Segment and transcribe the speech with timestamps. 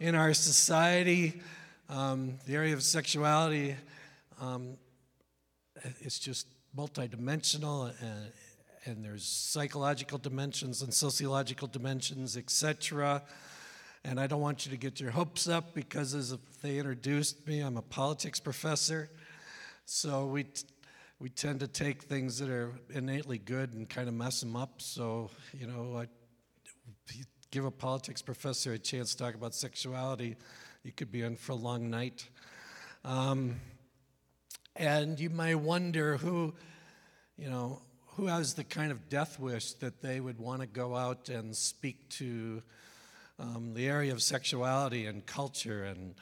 [0.00, 1.40] in our society,
[1.88, 3.74] um, the area of sexuality,
[4.40, 4.76] um,
[6.00, 8.32] it's just multidimensional and,
[8.84, 13.22] and there's psychological dimensions and sociological dimensions, etc.
[14.04, 17.60] And I don't want you to get your hopes up because as they introduced me,
[17.60, 19.10] I'm a politics professor.
[19.84, 20.64] So we, t-
[21.18, 24.80] we tend to take things that are innately good and kind of mess them up.
[24.80, 26.06] So, you know, I
[27.50, 30.36] give a politics professor a chance to talk about sexuality,
[30.82, 32.28] you could be in for a long night.
[33.04, 33.56] Um,
[34.76, 36.54] and you may wonder who,
[37.36, 37.82] you know,
[38.16, 41.56] who has the kind of death wish that they would want to go out and
[41.56, 42.62] speak to
[43.38, 46.14] um, the area of sexuality and culture and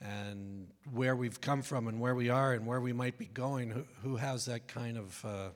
[0.00, 3.70] and where we've come from and where we are and where we might be going.
[3.70, 5.48] Who, who has that kind of uh,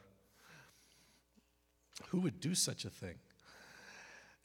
[2.09, 3.17] who would do such a thing?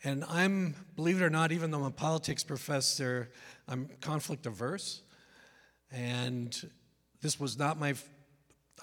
[0.04, 3.32] And I'm, believe it or not, even though I'm a politics professor,
[3.68, 5.02] I'm conflict averse.
[5.92, 6.56] And
[7.22, 7.96] this was not my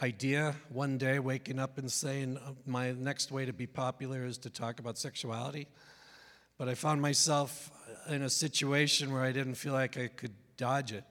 [0.03, 4.39] idea one day waking up and saying uh, my next way to be popular is
[4.39, 5.69] to talk about sexuality.
[6.59, 7.71] But I found myself
[8.09, 11.05] in a situation where I didn't feel like I could dodge it.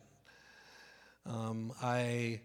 [1.26, 2.42] Um, I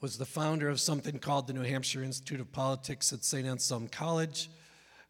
[0.00, 3.46] was the founder of something called the New Hampshire Institute of Politics at St.
[3.46, 4.48] Anselm College.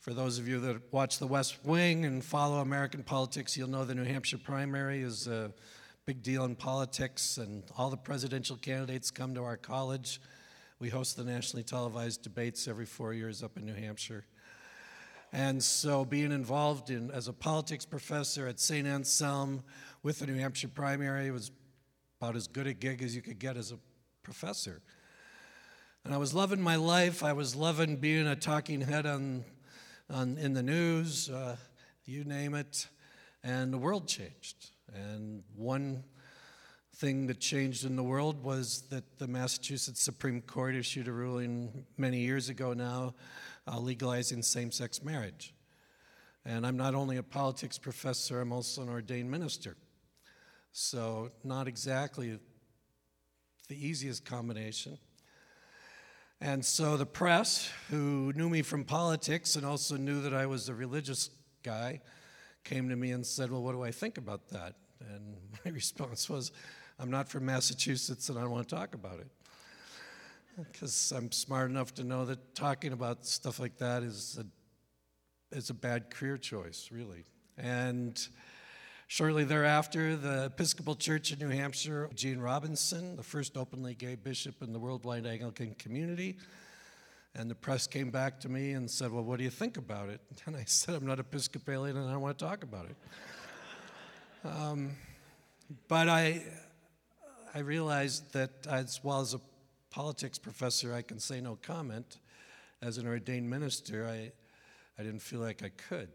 [0.01, 3.85] For those of you that watch The West Wing and follow American politics, you'll know
[3.85, 5.53] the New Hampshire primary is a
[6.07, 10.21] big deal in politics, and all the presidential candidates come to our college.
[10.79, 14.25] We host the nationally televised debates every four years up in New Hampshire.
[15.33, 18.87] And so, being involved in as a politics professor at St.
[18.87, 19.65] Anselm
[20.05, 21.51] with the New Hampshire primary was
[22.21, 23.79] about as good a gig as you could get as a
[24.23, 24.81] professor.
[26.05, 27.25] And I was loving my life.
[27.25, 29.45] I was loving being a talking head on
[30.11, 31.57] on, in the news, uh,
[32.05, 32.89] you name it,
[33.43, 34.71] and the world changed.
[34.95, 36.05] And one
[36.97, 41.85] thing that changed in the world was that the Massachusetts Supreme Court issued a ruling
[41.97, 43.15] many years ago now
[43.67, 45.55] uh, legalizing same sex marriage.
[46.45, 49.77] And I'm not only a politics professor, I'm also an ordained minister.
[50.73, 52.39] So, not exactly
[53.69, 54.99] the easiest combination.
[56.41, 60.69] And so the press, who knew me from politics and also knew that I was
[60.69, 61.31] a religious
[61.65, 62.01] guy,
[62.63, 64.75] came to me and said, Well, what do I think about that?
[65.01, 66.53] And my response was,
[66.99, 69.29] I'm not from Massachusetts and I don't want to talk about it.
[70.57, 75.71] Because I'm smart enough to know that talking about stuff like that is a, is
[75.71, 77.25] a bad career choice, really.
[77.57, 78.21] And
[79.11, 84.63] Shortly thereafter, the Episcopal Church in New Hampshire, Gene Robinson, the first openly gay bishop
[84.63, 86.37] in the worldwide Anglican community,
[87.35, 90.11] and the press came back to me and said, Well, what do you think about
[90.11, 90.21] it?
[90.45, 92.97] And I said, I'm not Episcopalian and I don't want to talk about it.
[94.47, 94.91] um,
[95.89, 96.45] but I,
[97.55, 99.41] I realized that as well as a
[99.89, 102.19] politics professor, I can say no comment.
[102.83, 104.33] As an ordained minister, I,
[104.99, 106.11] I didn't feel like I could.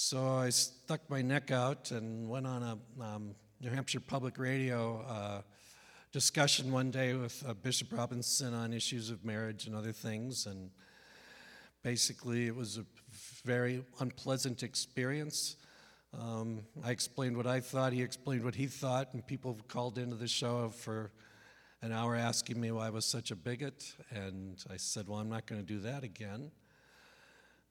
[0.00, 5.04] So I stuck my neck out and went on a um, New Hampshire Public Radio
[5.08, 5.42] uh,
[6.12, 10.46] discussion one day with uh, Bishop Robinson on issues of marriage and other things.
[10.46, 10.70] And
[11.82, 12.84] basically, it was a
[13.44, 15.56] very unpleasant experience.
[16.16, 20.14] Um, I explained what I thought, he explained what he thought, and people called into
[20.14, 21.10] the show for
[21.82, 23.96] an hour asking me why I was such a bigot.
[24.12, 26.52] And I said, Well, I'm not going to do that again.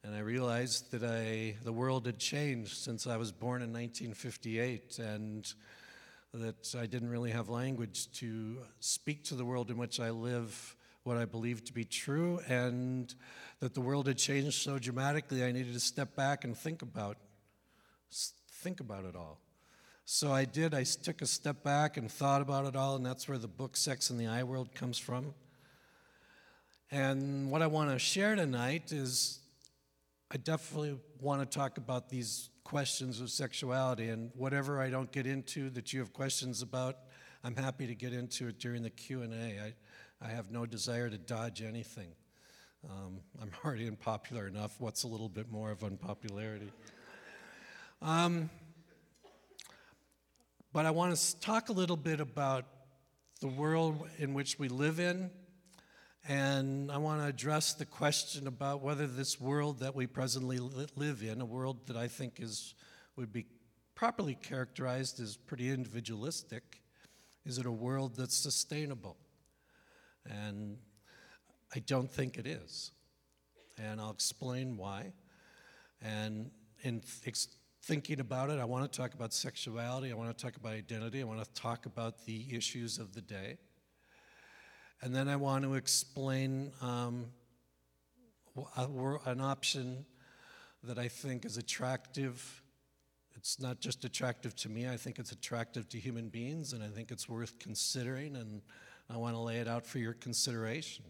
[0.04, 4.98] And I realized that I, the world had changed since I was born in 1958,
[5.00, 5.52] and
[6.32, 10.76] that I didn't really have language to speak to the world in which I live
[11.02, 13.12] what I believed to be true, and
[13.60, 17.16] that the world had changed so dramatically I needed to step back and think about
[18.50, 19.40] think about it all.
[20.04, 20.74] So I did.
[20.74, 23.76] I took a step back and thought about it all, and that's where the book
[23.76, 25.34] Sex in the I World comes from.
[26.90, 29.40] And what I want to share tonight is
[30.30, 35.26] I definitely want to talk about these questions of sexuality and whatever I don't get
[35.26, 36.98] into that you have questions about,
[37.42, 39.72] I'm happy to get into it during the Q&A.
[40.20, 42.10] I, have no desire to dodge anything.
[42.84, 44.78] Um, I'm already unpopular enough.
[44.78, 46.72] What's a little bit more of unpopularity?
[48.02, 48.50] Um,
[50.74, 52.66] but I want to talk a little bit about
[53.40, 55.30] the world in which we live in
[56.28, 61.22] and I want to address the question about whether this world that we presently live
[61.22, 62.74] in, a world that I think is,
[63.16, 63.46] would be
[63.94, 66.82] properly characterized as pretty individualistic,
[67.46, 69.16] is it a world that's sustainable?
[70.26, 70.76] And
[71.74, 72.92] I don't think it is.
[73.78, 75.14] And I'll explain why.
[76.02, 76.50] And
[76.82, 77.02] in
[77.82, 78.58] thinking about it.
[78.58, 80.12] I want to talk about sexuality.
[80.12, 81.20] I want to talk about identity.
[81.20, 83.56] I want to talk about the issues of the day.
[85.00, 87.26] And then I want to explain um,
[88.76, 90.04] an option
[90.82, 92.62] that I think is attractive.
[93.36, 96.88] It's not just attractive to me, I think it's attractive to human beings, and I
[96.88, 98.60] think it's worth considering, and
[99.08, 101.04] I want to lay it out for your consideration.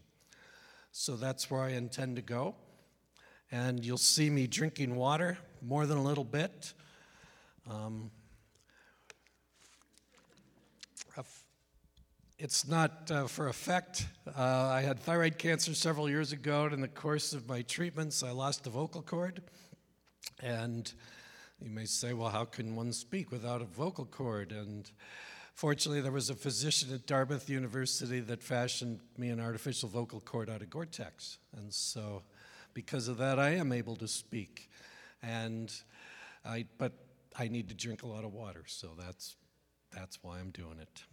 [0.91, 2.55] So that's where I intend to go.
[3.51, 6.73] And you'll see me drinking water more than a little bit.
[7.67, 8.11] Um,
[12.39, 14.07] it's not uh, for effect.
[14.25, 18.23] Uh, I had thyroid cancer several years ago, and in the course of my treatments,
[18.23, 19.41] I lost the vocal cord.
[20.41, 20.91] And
[21.61, 24.53] you may say, well, how can one speak without a vocal cord?
[24.53, 24.89] And
[25.53, 30.49] fortunately, there was a physician at Dartmouth University that fashioned me an artificial vocal cord
[30.49, 31.39] out of Gore-Tex.
[31.57, 32.23] And so,
[32.73, 34.69] because of that, I am able to speak.
[35.21, 35.73] And
[36.45, 36.93] I, but
[37.37, 39.35] I need to drink a lot of water, so that's,
[39.91, 41.03] that's why I'm doing it.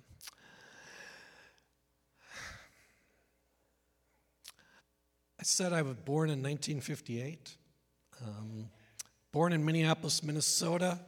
[5.46, 7.56] Said I was born in 1958.
[8.20, 8.69] Um,
[9.31, 10.98] born in Minneapolis, Minnesota.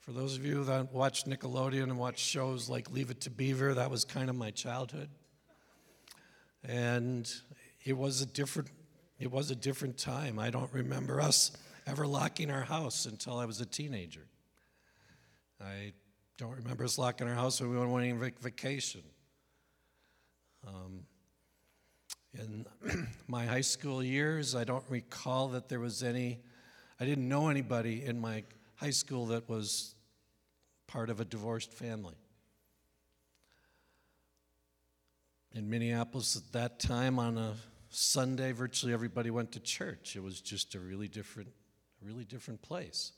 [0.00, 3.72] For those of you that watch Nickelodeon and watch shows like Leave It to Beaver,
[3.74, 5.08] that was kind of my childhood.
[6.62, 7.32] And
[7.82, 8.68] it was a different
[9.18, 10.38] it was a different time.
[10.38, 11.52] I don't remember us
[11.86, 14.26] ever locking our house until I was a teenager.
[15.58, 15.92] I
[16.36, 19.02] don't remember us locking our house when we went on vacation.
[20.66, 21.04] Um,
[22.38, 22.66] in
[23.26, 26.40] my high school years, I don't recall that there was any,
[26.98, 28.44] I didn't know anybody in my
[28.76, 29.94] high school that was
[30.86, 32.14] part of a divorced family.
[35.54, 37.54] In Minneapolis at that time, on a
[37.90, 40.16] Sunday, virtually everybody went to church.
[40.16, 41.50] It was just a really different,
[42.00, 43.12] really different place.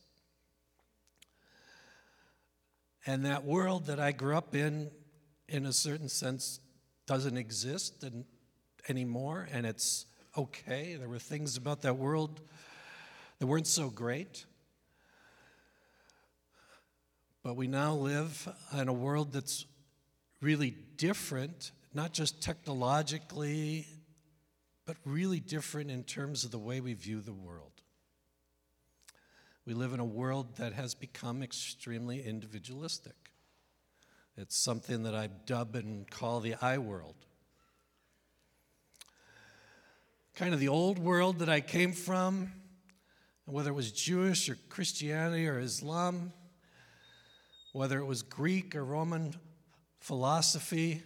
[3.06, 4.90] And that world that I grew up in,
[5.48, 6.58] in a certain sense,
[7.06, 8.02] doesn't exist.
[8.02, 8.24] And
[8.88, 10.96] anymore, and it's okay.
[10.96, 12.40] There were things about that world
[13.38, 14.44] that weren't so great.
[17.42, 19.66] But we now live in a world that's
[20.40, 23.86] really different, not just technologically,
[24.86, 27.72] but really different in terms of the way we view the world.
[29.66, 33.14] We live in a world that has become extremely individualistic.
[34.36, 37.14] It's something that I dub and call the I world
[40.34, 42.50] kind of the old world that I came from,
[43.44, 46.32] whether it was Jewish or Christianity or Islam,
[47.72, 49.36] whether it was Greek or Roman
[50.00, 51.04] philosophy.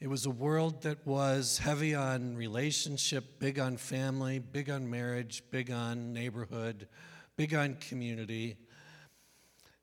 [0.00, 5.42] It was a world that was heavy on relationship, big on family, big on marriage,
[5.50, 6.88] big on neighborhood,
[7.36, 8.56] big on community.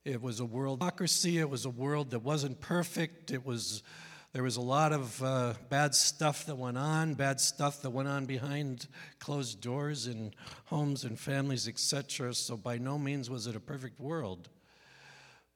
[0.03, 1.37] It was a world democracy.
[1.37, 3.29] It was a world that wasn't perfect.
[3.29, 3.83] It was
[4.31, 8.07] there was a lot of uh, bad stuff that went on, bad stuff that went
[8.07, 8.87] on behind
[9.19, 10.33] closed doors in
[10.65, 12.35] homes and families, etc.
[12.35, 14.49] So, by no means was it a perfect world.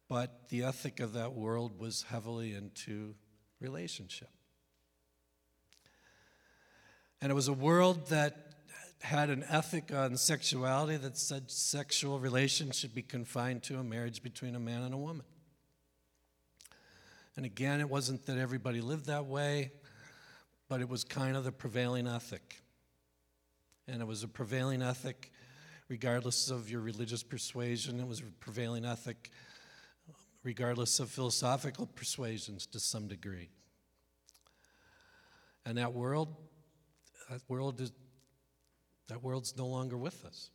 [0.09, 3.13] But the ethic of that world was heavily into
[3.61, 4.29] relationship.
[7.21, 8.55] And it was a world that
[9.01, 14.23] had an ethic on sexuality that said sexual relations should be confined to a marriage
[14.23, 15.25] between a man and a woman.
[17.35, 19.71] And again, it wasn't that everybody lived that way,
[20.68, 22.61] but it was kind of the prevailing ethic.
[23.87, 25.31] And it was a prevailing ethic
[25.90, 29.30] regardless of your religious persuasion, it was a prevailing ethic
[30.44, 33.49] regardless of philosophical persuasions to some degree.
[35.66, 36.35] And that world,
[37.30, 37.92] that world is,
[39.07, 40.49] that world's no longer with us.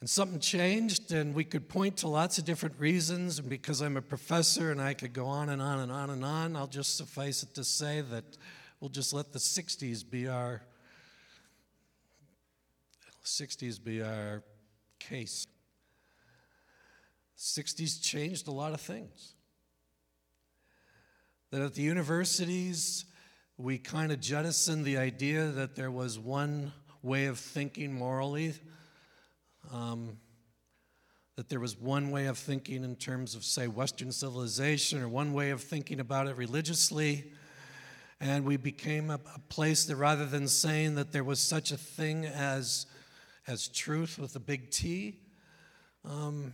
[0.00, 3.38] And something changed, and we could point to lots of different reasons.
[3.38, 6.24] And because I'm a professor and I could go on and on and on and
[6.24, 8.24] on, I'll just suffice it to say that
[8.80, 10.62] we'll just let the 60s be our
[13.22, 14.42] 60s be our
[14.98, 15.46] case.
[17.38, 19.34] 60s changed a lot of things.
[21.50, 23.04] That at the universities,
[23.58, 28.54] we kind of jettisoned the idea that there was one way of thinking morally
[29.72, 30.16] um,
[31.36, 35.32] that there was one way of thinking in terms of, say, Western civilization, or one
[35.32, 37.32] way of thinking about it religiously.
[38.20, 41.76] And we became a, a place that rather than saying that there was such a
[41.78, 42.86] thing as,
[43.46, 45.20] as truth with a big T,
[46.04, 46.52] um,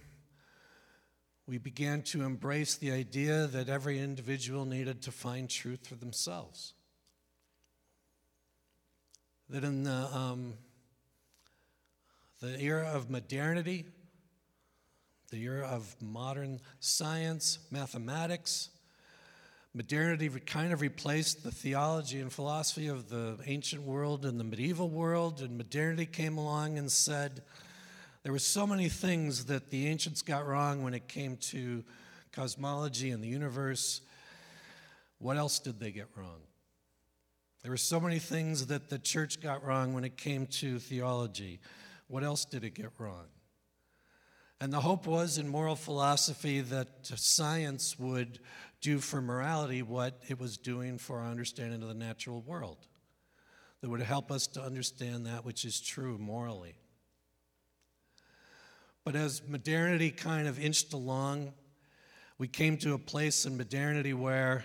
[1.48, 6.74] we began to embrace the idea that every individual needed to find truth for themselves.
[9.48, 10.54] That in the, um,
[12.40, 13.86] the era of modernity,
[15.30, 18.70] the era of modern science, mathematics.
[19.74, 24.88] Modernity kind of replaced the theology and philosophy of the ancient world and the medieval
[24.88, 27.42] world, and modernity came along and said
[28.22, 31.84] there were so many things that the ancients got wrong when it came to
[32.32, 34.00] cosmology and the universe.
[35.18, 36.40] What else did they get wrong?
[37.62, 41.60] There were so many things that the church got wrong when it came to theology.
[42.08, 43.26] What else did it get wrong?
[44.60, 48.38] And the hope was in moral philosophy that science would
[48.80, 52.86] do for morality what it was doing for our understanding of the natural world,
[53.80, 56.76] that would help us to understand that which is true morally.
[59.04, 61.52] But as modernity kind of inched along,
[62.38, 64.64] we came to a place in modernity where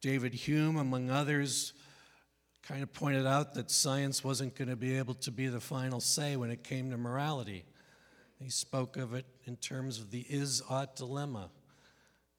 [0.00, 1.72] David Hume, among others,
[2.66, 6.00] kind of pointed out that science wasn't going to be able to be the final
[6.00, 7.64] say when it came to morality.
[8.40, 11.50] He spoke of it in terms of the is ought dilemma.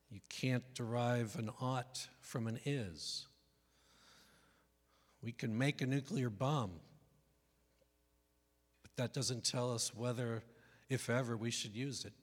[0.10, 3.26] You can't derive an ought from an is.
[5.22, 6.72] We can make a nuclear bomb,
[8.82, 10.44] but that doesn't tell us whether,
[10.90, 12.14] if ever, we should use it.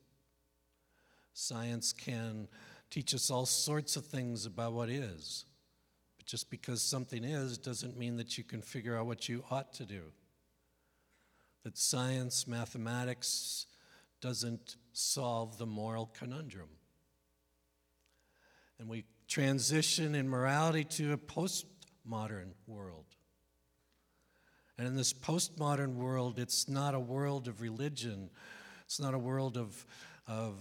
[1.33, 2.49] Science can
[2.91, 5.47] teach us all sorts of things about what is,
[6.25, 9.85] just because something is doesn't mean that you can figure out what you ought to
[9.85, 10.13] do
[11.65, 13.67] that science, mathematics
[14.21, 16.69] doesn't solve the moral conundrum.
[18.79, 23.07] And we transition in morality to a postmodern world.
[24.77, 28.29] And in this postmodern world, it's not a world of religion,
[28.85, 29.87] it's not a world of,
[30.27, 30.57] of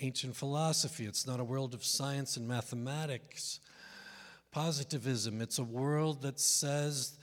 [0.00, 3.60] ancient philosophy, it's not a world of science and mathematics,
[4.52, 5.40] positivism.
[5.40, 7.18] It's a world that says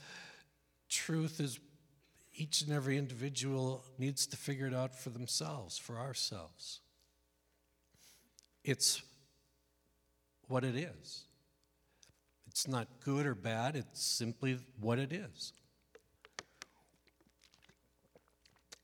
[0.88, 1.58] truth is
[2.34, 6.80] each and every individual needs to figure it out for themselves, for ourselves.
[8.64, 9.02] It's
[10.46, 11.24] what it is.
[12.46, 15.52] It's not good or bad, it's simply what it is.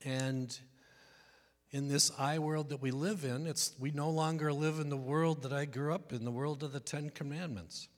[0.03, 0.57] And
[1.71, 4.97] in this I world that we live in, it's, we no longer live in the
[4.97, 7.89] world that I grew up in, the world of the Ten Commandments.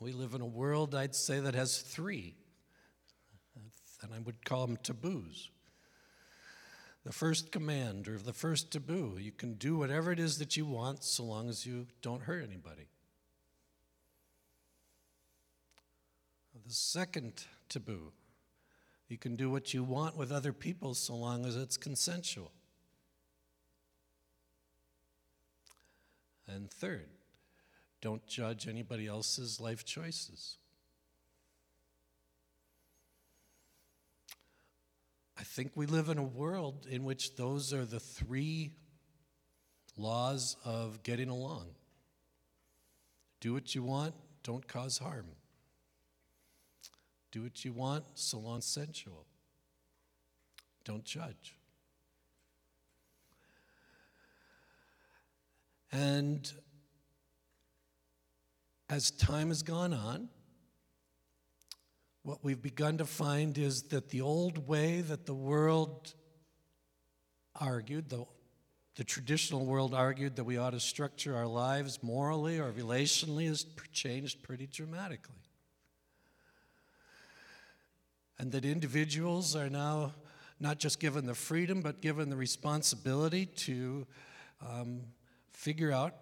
[0.00, 2.36] We live in a world, I'd say, that has three
[4.02, 5.50] and I would call them taboos.
[7.04, 10.66] The first command or the first taboo you can do whatever it is that you
[10.66, 12.88] want so long as you don't hurt anybody.
[16.66, 18.12] The second taboo
[19.08, 22.52] you can do what you want with other people so long as it's consensual.
[26.46, 27.08] And third,
[28.00, 30.58] don't judge anybody else's life choices.
[35.38, 38.72] I think we live in a world in which those are the three
[39.96, 41.66] laws of getting along
[43.40, 45.26] do what you want, don't cause harm.
[47.30, 49.26] Do what you want, so long sensual.
[50.84, 51.54] Don't judge.
[55.92, 56.50] And
[58.88, 60.28] as time has gone on,
[62.22, 66.14] what we've begun to find is that the old way that the world
[67.58, 68.24] argued, the,
[68.96, 73.64] the traditional world argued that we ought to structure our lives morally or relationally, has
[73.92, 75.34] changed pretty dramatically.
[78.38, 80.12] And that individuals are now
[80.60, 84.06] not just given the freedom, but given the responsibility to
[84.66, 85.00] um,
[85.52, 86.14] figure out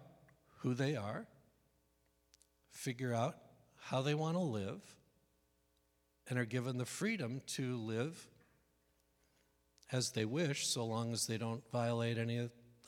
[0.59, 1.25] who they are,
[2.77, 3.35] figure out
[3.79, 4.81] how they want to live,
[6.29, 8.27] and are given the freedom to live
[9.91, 12.37] as they wish, so long as they don't violate any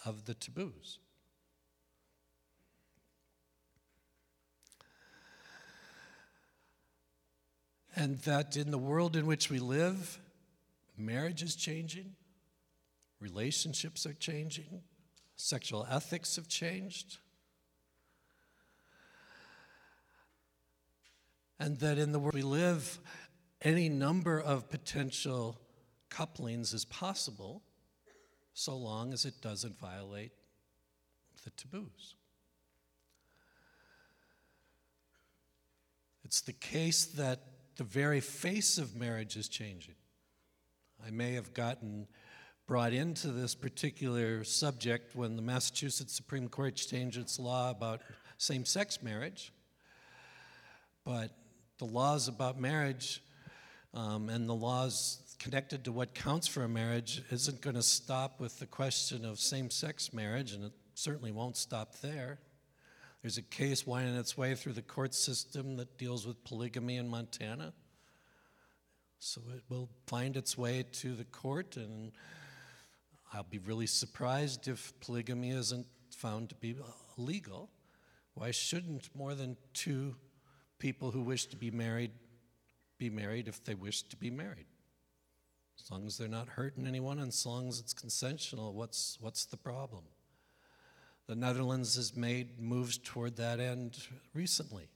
[0.05, 0.99] of the taboos.
[7.95, 10.19] And that in the world in which we live,
[10.97, 12.15] marriage is changing,
[13.19, 14.83] relationships are changing,
[15.35, 17.17] sexual ethics have changed.
[21.59, 22.99] And that in the world we live,
[23.61, 25.59] any number of potential
[26.09, 27.61] couplings is possible
[28.53, 30.31] so long as it doesn't violate
[31.43, 32.15] the taboos.
[36.23, 37.39] It's the case that
[37.77, 39.95] the very face of marriage is changing.
[41.05, 42.07] I may have gotten
[42.67, 48.01] brought into this particular subject when the Massachusetts Supreme Court changed its law about
[48.37, 49.51] same sex marriage,
[51.03, 51.31] but
[51.79, 53.23] the laws about marriage
[53.93, 58.39] um, and the laws connected to what counts for a marriage isn't going to stop
[58.39, 62.37] with the question of same sex marriage, and it certainly won't stop there.
[63.21, 67.07] There's a case winding its way through the court system that deals with polygamy in
[67.07, 67.73] Montana.
[69.19, 72.11] So it will find its way to the court, and
[73.33, 76.75] I'll be really surprised if polygamy isn't found to be
[77.17, 77.69] legal.
[78.33, 80.15] Why shouldn't more than two
[80.79, 82.11] people who wish to be married
[82.97, 84.65] be married if they wish to be married?
[85.81, 89.45] As long as they're not hurting anyone and as long as it's consensual, what's, what's
[89.45, 90.03] the problem?
[91.27, 93.97] The Netherlands has made moves toward that end
[94.33, 94.89] recently.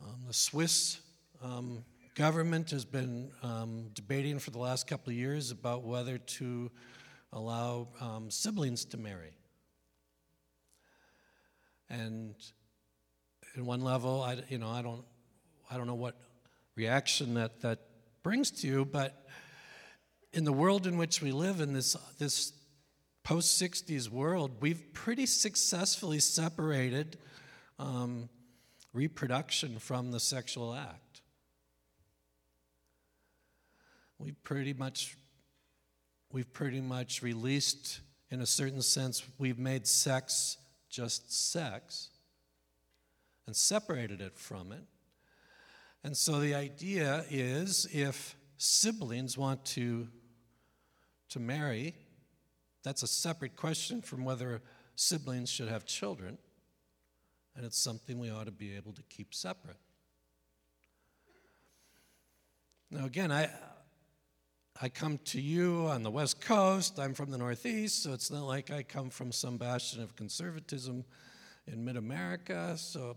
[0.00, 1.00] Um, the Swiss
[1.42, 1.84] um,
[2.14, 6.70] government has been um, debating for the last couple of years about whether to
[7.32, 9.32] allow um, siblings to marry.
[11.88, 12.34] And
[13.56, 15.04] in one level, I, you know, I don't,
[15.70, 16.16] I don't know what
[16.76, 17.80] reaction that, that
[18.22, 19.26] brings to you, but
[20.32, 22.52] in the world in which we live, in this, this
[23.24, 27.18] post 60s world, we've pretty successfully separated
[27.78, 28.28] um,
[28.92, 31.22] reproduction from the sexual act.
[34.18, 35.16] We pretty much,
[36.30, 40.56] we've pretty much released, in a certain sense, we've made sex
[40.88, 42.09] just sex
[43.50, 44.84] and separated it from it.
[46.04, 50.06] And so the idea is if siblings want to,
[51.30, 51.96] to marry,
[52.84, 54.62] that's a separate question from whether
[54.94, 56.38] siblings should have children,
[57.56, 59.80] and it's something we ought to be able to keep separate.
[62.88, 63.50] Now, again, I,
[64.80, 67.00] I come to you on the West Coast.
[67.00, 71.04] I'm from the Northeast, so it's not like I come from some bastion of conservatism
[71.66, 72.74] in mid America.
[72.76, 73.16] So,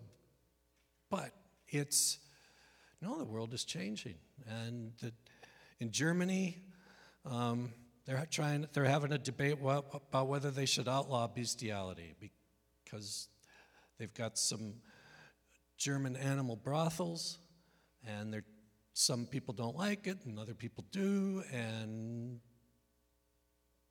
[1.13, 1.31] but
[1.67, 2.17] it's
[2.99, 4.15] no, the world is changing,
[4.47, 5.13] and the,
[5.79, 6.57] in Germany,
[7.23, 7.71] um,
[8.07, 8.65] they're trying.
[8.73, 12.15] They're having a debate about whether they should outlaw bestiality
[12.83, 13.27] because
[13.99, 14.73] they've got some
[15.77, 17.37] German animal brothels,
[18.07, 18.41] and
[18.93, 22.39] some people don't like it and other people do, and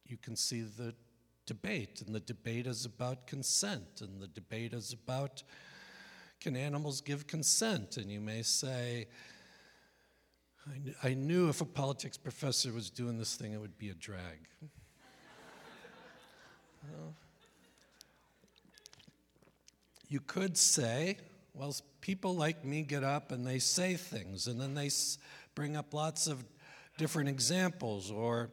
[0.06, 0.92] you can see the
[1.46, 2.02] debate.
[2.04, 5.44] And the debate is about consent, and the debate is about
[6.42, 7.96] can animals give consent?
[7.96, 9.06] And you may say,
[10.66, 13.90] I, kn- I knew if a politics professor was doing this thing, it would be
[13.90, 14.48] a drag.
[16.90, 17.14] well,
[20.08, 21.18] you could say,
[21.54, 24.90] well, people like me get up and they say things, and then they
[25.54, 26.44] bring up lots of
[26.98, 28.50] different examples or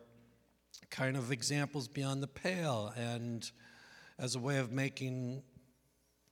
[0.91, 3.51] kind of examples beyond the pale, and
[4.19, 5.41] as a way of making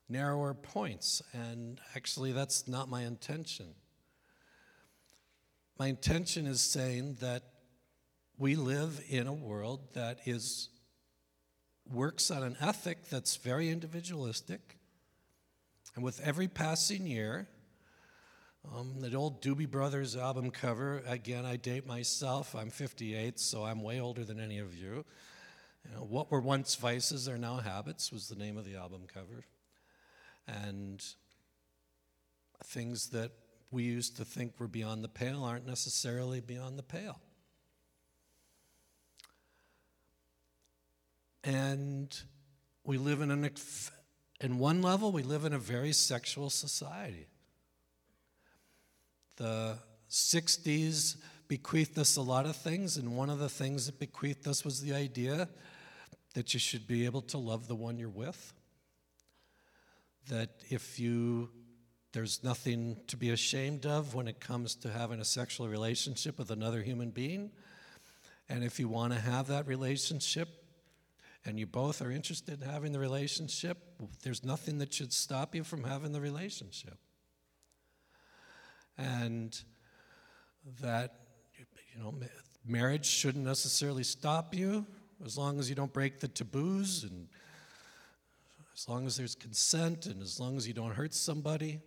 [0.09, 1.21] narrower points.
[1.33, 3.67] And actually, that's not my intention.
[5.77, 7.43] My intention is saying that
[8.37, 10.69] we live in a world that is
[11.91, 14.77] works on an ethic that's very individualistic
[15.97, 17.47] and with every passing year,
[18.71, 22.53] um, the old Doobie Brothers album cover, again, I date myself.
[22.53, 25.03] I'm 58, so I'm way older than any of you.
[25.83, 29.05] you know, what were once vices are now habits, was the name of the album
[29.11, 29.43] cover.
[30.47, 31.03] And
[32.63, 33.31] things that
[33.71, 37.19] we used to think were beyond the pale aren't necessarily beyond the pale.
[41.43, 42.17] And
[42.83, 43.49] we live in an
[44.39, 47.27] in one level, we live in a very sexual society.
[49.37, 49.77] The
[50.09, 54.63] 60s bequeathed us a lot of things, and one of the things that bequeathed us
[54.63, 55.47] was the idea
[56.33, 58.53] that you should be able to love the one you're with.
[60.29, 61.49] That if you,
[62.11, 66.51] there's nothing to be ashamed of when it comes to having a sexual relationship with
[66.51, 67.51] another human being.
[68.49, 70.49] And if you want to have that relationship,
[71.47, 73.77] and you both are interested in having the relationship,
[74.21, 76.97] there's nothing that should stop you from having the relationship.
[78.97, 79.57] And
[80.81, 81.15] that,
[81.93, 82.13] you know,
[82.65, 84.85] marriage shouldn't necessarily stop you
[85.25, 87.29] as long as you don't break the taboos and
[88.77, 91.79] as long as there's consent and as long as you don't hurt somebody.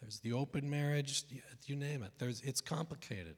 [0.00, 1.24] There's the open marriage,
[1.66, 2.12] you name it.
[2.18, 3.36] There's, it's complicated.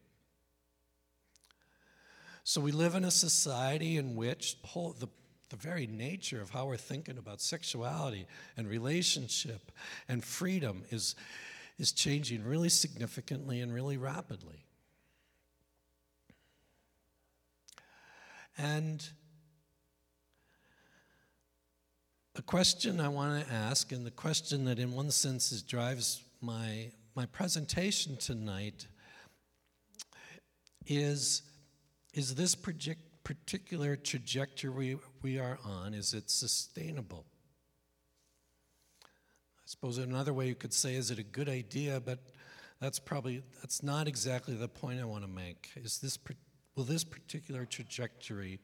[2.44, 5.08] So we live in a society in which the,
[5.48, 9.72] the very nature of how we're thinking about sexuality and relationship
[10.08, 11.16] and freedom is,
[11.78, 14.66] is changing really significantly and really rapidly.
[18.56, 19.04] And
[22.34, 26.22] the question I want to ask, and the question that in one sense is, drives
[26.40, 28.86] my my presentation tonight
[30.86, 31.42] is,
[32.14, 37.26] is this project, particular trajectory we are on, is it sustainable?
[39.04, 42.00] I suppose another way you could say, is it a good idea?
[42.00, 42.20] But
[42.80, 45.70] that's probably, that's not exactly the point I want to make.
[45.76, 46.18] Is this,
[46.74, 48.58] will this particular trajectory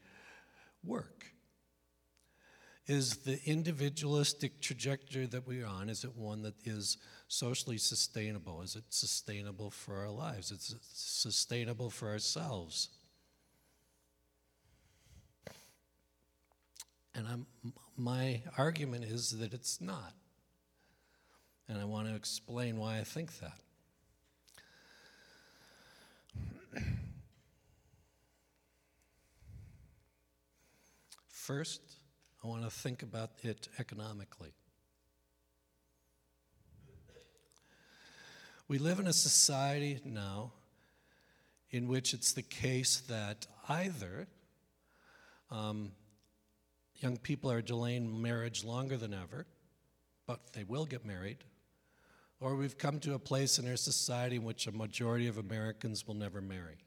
[0.83, 1.27] work?
[2.88, 6.96] Is the individualistic trajectory that we're on, is it one that is
[7.29, 8.62] socially sustainable?
[8.62, 10.51] Is it sustainable for our lives?
[10.51, 12.88] Is it sustainable for ourselves?
[17.14, 17.46] And I'm,
[17.94, 20.14] my argument is that it's not.
[21.68, 23.59] And I want to explain why I think that.
[31.29, 31.98] First,
[32.49, 34.55] I want to think about it economically.
[38.69, 40.53] We live in a society now
[41.71, 44.29] in which it's the case that either
[45.51, 45.93] um,
[46.97, 49.45] young people are delaying marriage longer than ever,
[50.27, 51.45] but they will get married,
[52.41, 56.07] or we've come to a place in our society in which a majority of Americans
[56.07, 56.79] will never marry.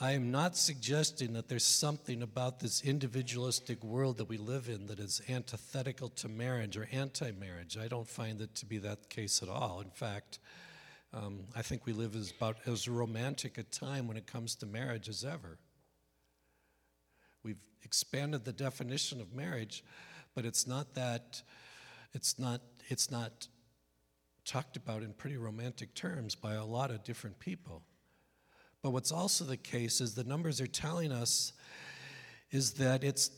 [0.00, 4.86] I am not suggesting that there's something about this individualistic world that we live in
[4.86, 7.76] that is antithetical to marriage or anti marriage.
[7.76, 9.80] I don't find it to be that case at all.
[9.80, 10.38] In fact,
[11.12, 14.66] um, I think we live as about as romantic a time when it comes to
[14.66, 15.58] marriage as ever.
[17.42, 19.82] We've expanded the definition of marriage,
[20.32, 21.42] but it's not that,
[22.12, 23.48] it's not, it's not
[24.44, 27.82] talked about in pretty romantic terms by a lot of different people.
[28.88, 31.52] But what's also the case is the numbers are telling us
[32.50, 33.30] is that it's,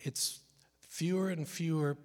[0.00, 0.40] it's
[0.80, 1.98] fewer and fewer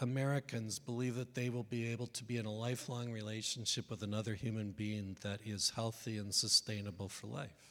[0.00, 4.34] Americans believe that they will be able to be in a lifelong relationship with another
[4.34, 7.70] human being that is healthy and sustainable for life.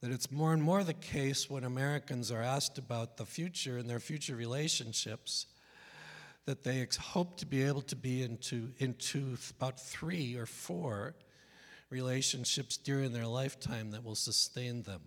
[0.00, 3.90] That it's more and more the case when Americans are asked about the future and
[3.90, 5.44] their future relationships
[6.46, 11.14] that they hope to be able to be into, into about three or four
[11.90, 15.00] relationships during their lifetime that will sustain them.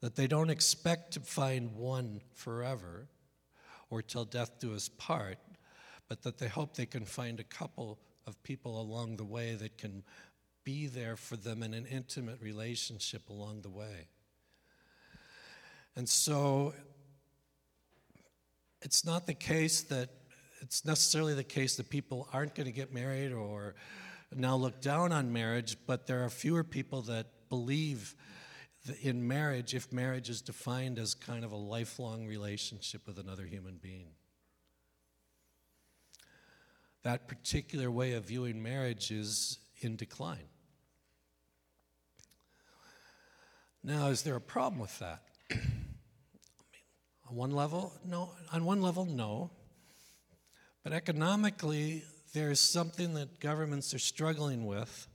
[0.00, 3.08] That they don't expect to find one forever
[3.90, 5.38] or till death do us part,
[6.08, 9.78] but that they hope they can find a couple of people along the way that
[9.78, 10.02] can
[10.64, 14.08] be there for them in an intimate relationship along the way.
[15.96, 16.74] And so
[18.82, 20.08] it's not the case that
[20.60, 23.74] it's necessarily the case that people aren't going to get married or
[24.36, 28.14] now look down on marriage, but there are fewer people that believe
[29.02, 33.78] in marriage if marriage is defined as kind of a lifelong relationship with another human
[33.80, 34.08] being.
[37.02, 40.48] That particular way of viewing marriage is in decline.
[43.82, 45.22] Now, is there a problem with that?
[45.50, 45.62] I mean,
[47.28, 48.30] on one level, no.
[48.52, 49.50] On one level, no.
[50.82, 55.06] But economically, there is something that governments are struggling with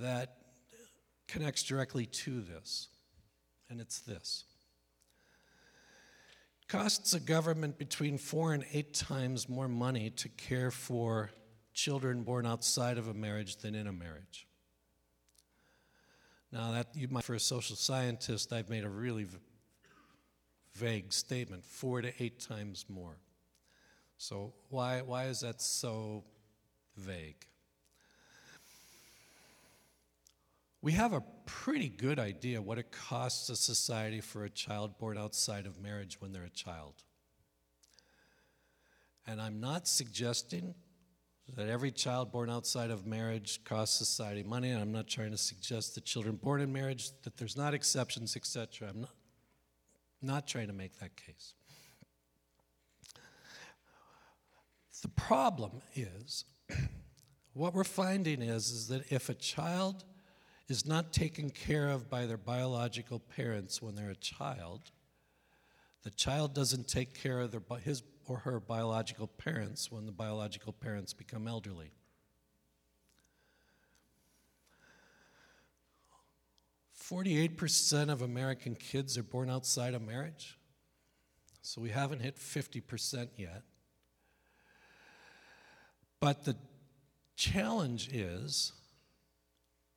[0.00, 0.36] that
[1.26, 2.88] connects directly to this,
[3.68, 4.44] and it's this.
[6.62, 11.30] It costs a government between four and eight times more money to care for
[11.74, 14.46] children born outside of a marriage than in a marriage.
[16.52, 19.26] Now, that you might, for a social scientist, I've made a really
[20.74, 23.16] vague statement four to eight times more.
[24.22, 26.22] So, why, why is that so
[26.96, 27.44] vague?
[30.80, 35.18] We have a pretty good idea what it costs a society for a child born
[35.18, 37.02] outside of marriage when they're a child.
[39.26, 40.76] And I'm not suggesting
[41.56, 45.36] that every child born outside of marriage costs society money, and I'm not trying to
[45.36, 48.88] suggest that children born in marriage, that there's not exceptions, etc.
[48.88, 49.14] I'm not,
[50.22, 51.54] not trying to make that case.
[55.02, 56.44] The problem is,
[57.52, 60.04] what we're finding is, is that if a child
[60.68, 64.92] is not taken care of by their biological parents when they're a child,
[66.04, 70.72] the child doesn't take care of their, his or her biological parents when the biological
[70.72, 71.90] parents become elderly.
[76.92, 80.56] Forty-eight percent of American kids are born outside of marriage,
[81.60, 83.64] so we haven't hit fifty percent yet.
[86.22, 86.54] But the
[87.34, 88.70] challenge is,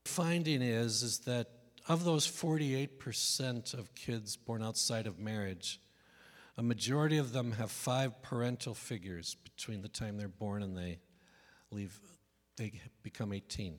[0.06, 1.50] finding is, is that
[1.88, 5.80] of those 48% of kids born outside of marriage,
[6.58, 10.98] a majority of them have five parental figures between the time they're born and they
[11.70, 11.96] leave,
[12.58, 13.78] they become 18.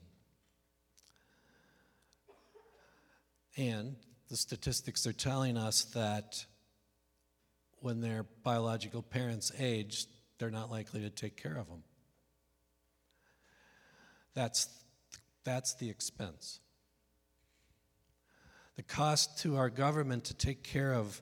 [3.57, 3.97] And
[4.29, 6.45] the statistics are telling us that
[7.81, 10.05] when their biological parents age,
[10.39, 11.83] they're not likely to take care of them.
[14.37, 14.67] That's,
[15.43, 16.59] that's the expense.
[18.75, 21.19] The cost to our government to take care of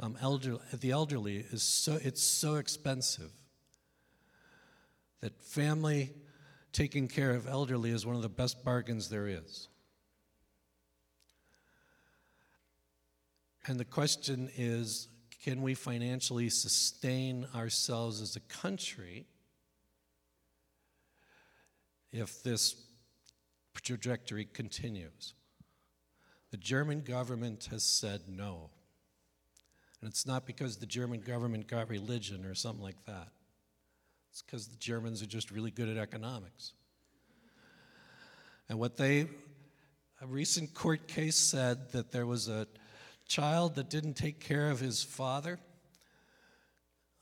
[0.00, 3.30] um, elder, the elderly is so it's so expensive
[5.20, 6.10] that family
[6.72, 9.68] taking care of elderly is one of the best bargains there is.
[13.68, 15.06] And the question is
[15.44, 19.26] can we financially sustain ourselves as a country
[22.12, 22.76] if this
[23.74, 25.34] trajectory continues?
[26.50, 28.70] The German government has said no.
[30.00, 33.28] And it's not because the German government got religion or something like that.
[34.30, 36.72] It's because the Germans are just really good at economics.
[38.68, 39.26] And what they,
[40.20, 42.66] a recent court case said that there was a
[43.26, 45.58] child that didn't take care of his father,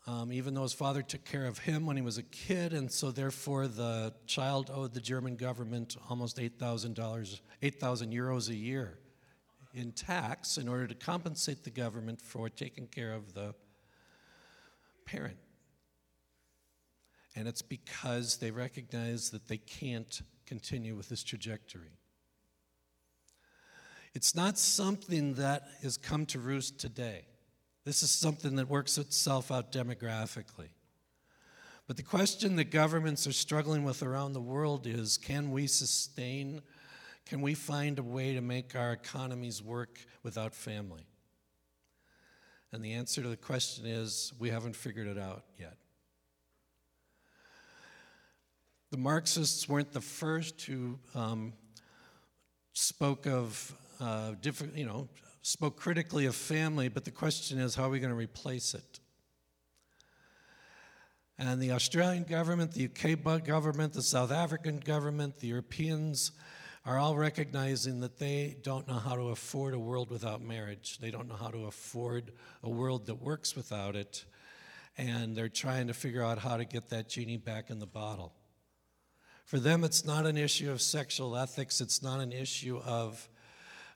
[0.07, 2.89] um, even though his father took care of him when he was a kid, and
[2.89, 8.97] so therefore the child owed the German government almost $8,000, 8,000 euros a year
[9.73, 13.53] in tax in order to compensate the government for taking care of the
[15.05, 15.37] parent.
[17.35, 21.99] And it's because they recognize that they can't continue with this trajectory.
[24.13, 27.25] It's not something that has come to roost today.
[27.87, 30.71] This is something that works itself out demographically.
[31.87, 36.61] But the question that governments are struggling with around the world is can we sustain
[37.25, 41.07] can we find a way to make our economies work without family?
[42.73, 45.77] And the answer to the question is we haven't figured it out yet.
[48.91, 51.53] The Marxists weren't the first who um,
[52.73, 55.07] spoke of uh, different, you know,
[55.47, 58.99] spoke critically of family, but the question is how are we going to replace it?
[61.39, 66.33] And the Australian government, the UK government, the South African government, the Europeans,
[66.85, 70.97] are all recognizing that they don't know how to afford a world without marriage.
[70.97, 74.25] They don't know how to afford a world that works without it.
[74.97, 78.33] And they're trying to figure out how to get that genie back in the bottle.
[79.45, 83.29] For them, it's not an issue of sexual ethics, it's not an issue of,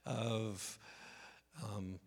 [0.06, 0.78] of
[1.62, 1.98] um,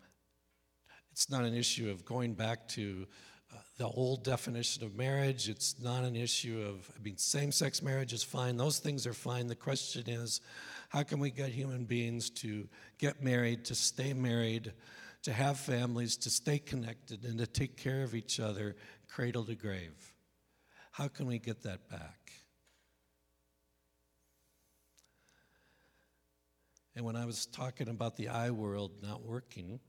[1.12, 3.08] it's not an issue of going back to
[3.54, 5.48] uh, the old definition of marriage.
[5.48, 8.58] It's not an issue of, I mean, same sex marriage is fine.
[8.58, 9.48] Those things are fine.
[9.48, 10.42] The question is,
[10.90, 14.74] how can we get human beings to get married, to stay married,
[15.24, 18.76] to have families, to stay connected, and to take care of each other
[19.08, 20.14] cradle to grave?
[20.92, 22.32] How can we get that back?
[26.96, 29.80] And when I was talking about the I world not working,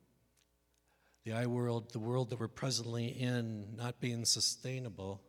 [1.24, 5.20] the I world, the world that we're presently in, not being sustainable,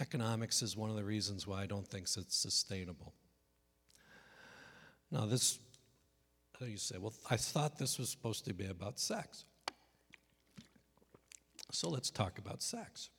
[0.00, 3.14] economics is one of the reasons why I don't think it's sustainable.
[5.10, 5.58] Now, this,
[6.60, 9.44] you say, well, I thought this was supposed to be about sex.
[11.72, 13.10] So let's talk about sex.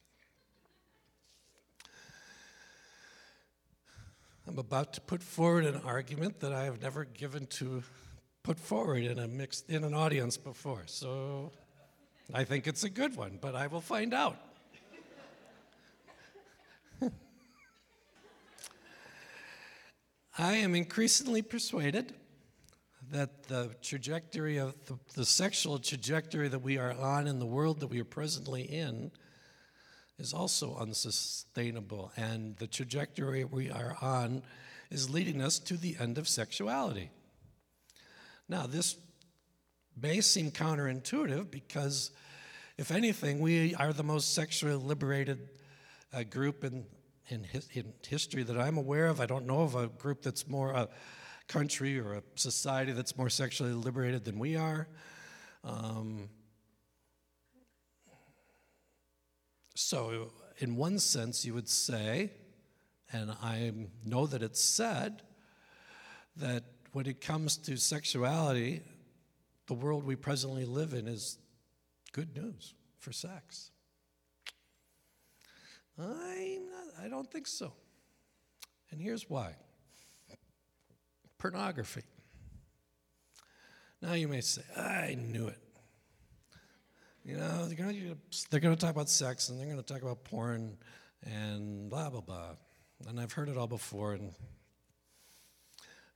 [4.49, 7.83] I'm about to put forward an argument that I have never given to
[8.41, 10.81] put forward in a mixed in an audience before.
[10.87, 11.51] So
[12.33, 14.39] I think it's a good one, but I will find out.
[20.39, 22.15] I am increasingly persuaded
[23.11, 27.81] that the trajectory of the, the, sexual trajectory that we are on in the world
[27.81, 29.11] that we are presently in
[30.19, 32.11] is also unsustainable.
[32.15, 34.43] And the trajectory we are on
[34.91, 37.09] is leading us to the end of sexuality.
[38.47, 38.97] Now, this
[39.99, 42.11] may seem counterintuitive because,
[42.77, 45.49] if anything, we are the most sexually liberated
[46.13, 46.85] uh, group in
[47.29, 49.21] in, his, in history that I'm aware of.
[49.21, 50.89] I don't know of a group that's more a
[51.47, 54.87] country or a society that's more sexually liberated than we are.
[55.63, 56.29] Um,
[59.81, 62.31] so, in one sense, you would say,
[63.13, 63.71] and I
[64.05, 65.21] know that it's said,
[66.35, 68.81] that when it comes to sexuality,
[69.67, 71.37] the world we presently live in is
[72.11, 73.71] good news for sex.
[75.97, 77.71] I'm not, I don't think so.
[78.91, 79.55] And here's why
[81.37, 82.03] pornography.
[84.01, 85.68] Now you may say, I knew it.
[87.29, 88.17] You know, they're going to
[88.49, 90.75] they're to talk about sex and they're going to talk about porn
[91.23, 92.55] and blah blah blah.
[93.07, 94.33] And I've heard it all before, and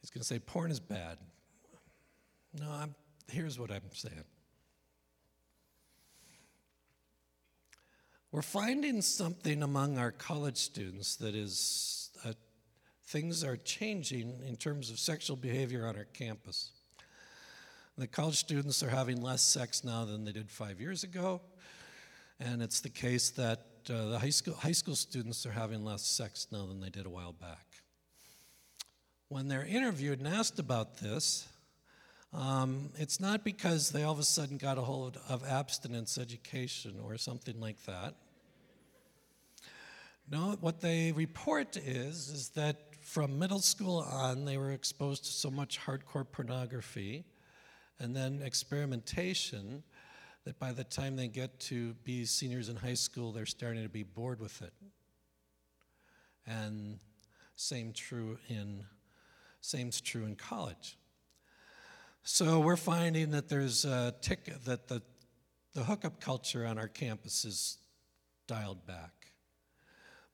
[0.02, 1.20] he's going to say porn is bad.
[2.60, 2.96] No, I'm,
[3.32, 4.24] here's what I'm saying.
[8.32, 12.34] We're finding something among our college students that is uh,
[13.06, 16.72] things are changing in terms of sexual behavior on our campus.
[17.96, 21.42] The college students are having less sex now than they did five years ago,
[22.40, 26.02] and it's the case that uh, the high school, high school students are having less
[26.02, 27.68] sex now than they did a while back.
[29.28, 31.48] When they're interviewed and asked about this,
[32.34, 36.96] um, it's not because they all of a sudden got a hold of abstinence education
[37.04, 38.16] or something like that.
[40.32, 45.32] No, what they report is is that from middle school on, they were exposed to
[45.32, 47.26] so much hardcore pornography
[48.04, 49.82] and then experimentation
[50.44, 53.90] that by the time they get to be seniors in high school, they're starting to
[53.90, 54.74] be bored with it.
[56.46, 57.00] And
[57.56, 58.84] same true in
[59.62, 60.98] same's true in college.
[62.24, 65.02] So we're finding that there's a tick that the
[65.74, 67.78] the hookup culture on our campus is
[68.48, 69.32] dialed back.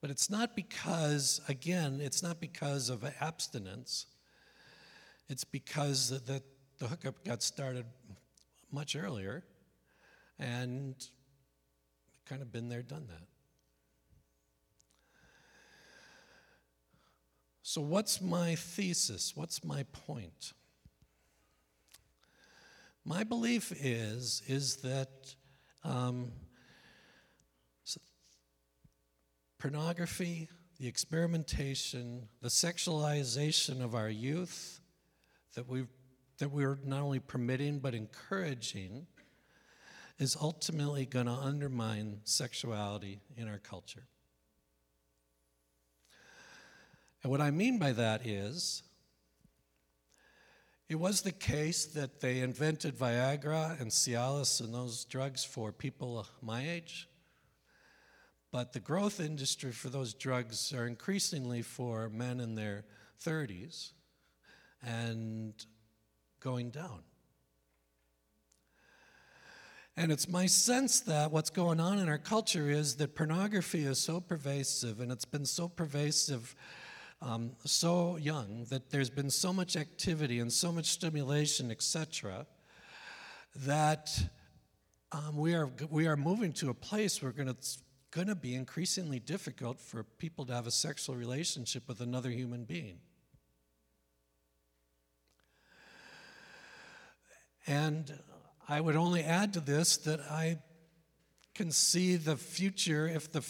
[0.01, 4.07] But it's not because, again, it's not because of abstinence.
[5.29, 6.41] It's because the,
[6.79, 7.85] the hookup got started
[8.71, 9.43] much earlier
[10.39, 10.95] and
[12.25, 13.27] kind of been there, done that.
[17.61, 19.33] So, what's my thesis?
[19.35, 20.53] What's my point?
[23.05, 25.35] My belief is, is that
[25.83, 26.31] um,
[29.59, 30.47] pornography,
[30.79, 34.79] the experimentation, the sexualization of our youth
[35.55, 35.83] that, we
[36.39, 39.05] that we're not only permitting but encouraging
[40.17, 44.07] is ultimately going to undermine sexuality in our culture.
[47.23, 48.83] And what I mean by that is,
[50.87, 56.17] it was the case that they invented Viagra and Cialis and those drugs for people
[56.41, 57.07] my age.
[58.51, 62.85] But the growth industry for those drugs are increasingly for men in their
[63.23, 63.91] 30s
[64.81, 65.53] and
[66.39, 67.01] going down.
[69.97, 73.99] And it's my sense that what's going on in our culture is that pornography is
[73.99, 76.55] so pervasive, and it's been so pervasive
[77.21, 82.45] um, so young that there's been so much activity and so much stimulation, etc.,
[83.57, 84.09] that
[85.11, 87.57] um, we, are, we are moving to a place where going to
[88.11, 92.63] going to be increasingly difficult for people to have a sexual relationship with another human
[92.63, 92.97] being.
[97.69, 98.11] And
[98.67, 100.57] I would only add to this that I
[101.53, 103.45] can see the future if the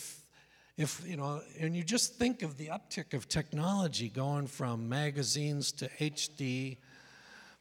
[0.76, 5.72] if you know and you just think of the uptick of technology going from magazines
[5.72, 6.78] to HD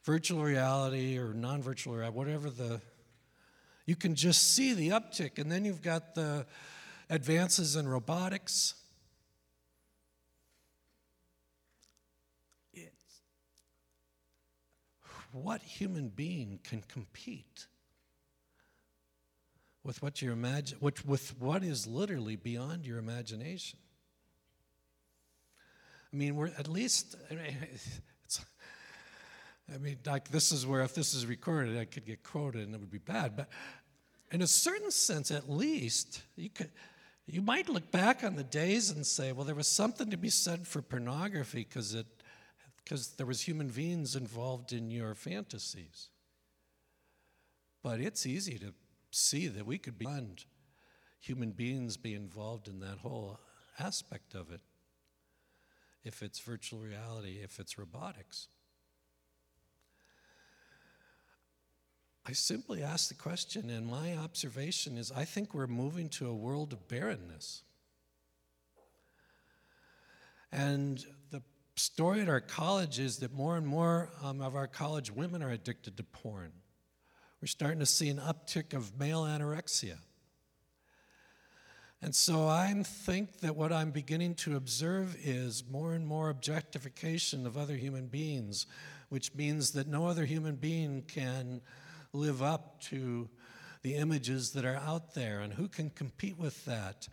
[0.03, 2.81] virtual reality or non-virtual reality whatever the
[3.87, 6.45] you can just see the uptick and then you've got the
[7.09, 8.75] advances in robotics.
[15.33, 17.67] What human being can compete
[19.85, 23.79] with what you imagine, with, with what is literally beyond your imagination?
[26.13, 27.57] I mean, we're at least, I mean,
[29.75, 32.75] I mean, like this is where if this is recorded, I could get quoted and
[32.75, 33.37] it would be bad.
[33.37, 33.49] But
[34.31, 36.71] in a certain sense, at least, you could,
[37.27, 40.31] you might look back on the days and say, well, there was something to be
[40.31, 42.07] said for pornography because it
[42.89, 46.09] because there was human beings involved in your fantasies.
[47.83, 48.73] But it's easy to
[49.11, 50.47] see that we could beyond
[51.21, 53.41] human beings be involved in that whole
[53.79, 54.63] aspect of it.
[56.03, 58.49] If it's virtual reality, if it's robotics.
[62.25, 66.35] I simply ask the question, and my observation is I think we're moving to a
[66.35, 67.65] world of barrenness.
[70.51, 71.05] And
[71.79, 75.51] story at our college is that more and more um, of our college women are
[75.51, 76.53] addicted to porn.
[77.41, 79.99] We're starting to see an uptick of male anorexia.
[82.01, 87.45] And so I think that what I'm beginning to observe is more and more objectification
[87.45, 88.67] of other human beings,
[89.09, 91.61] which means that no other human being can
[92.13, 93.29] live up to
[93.83, 97.09] the images that are out there and who can compete with that?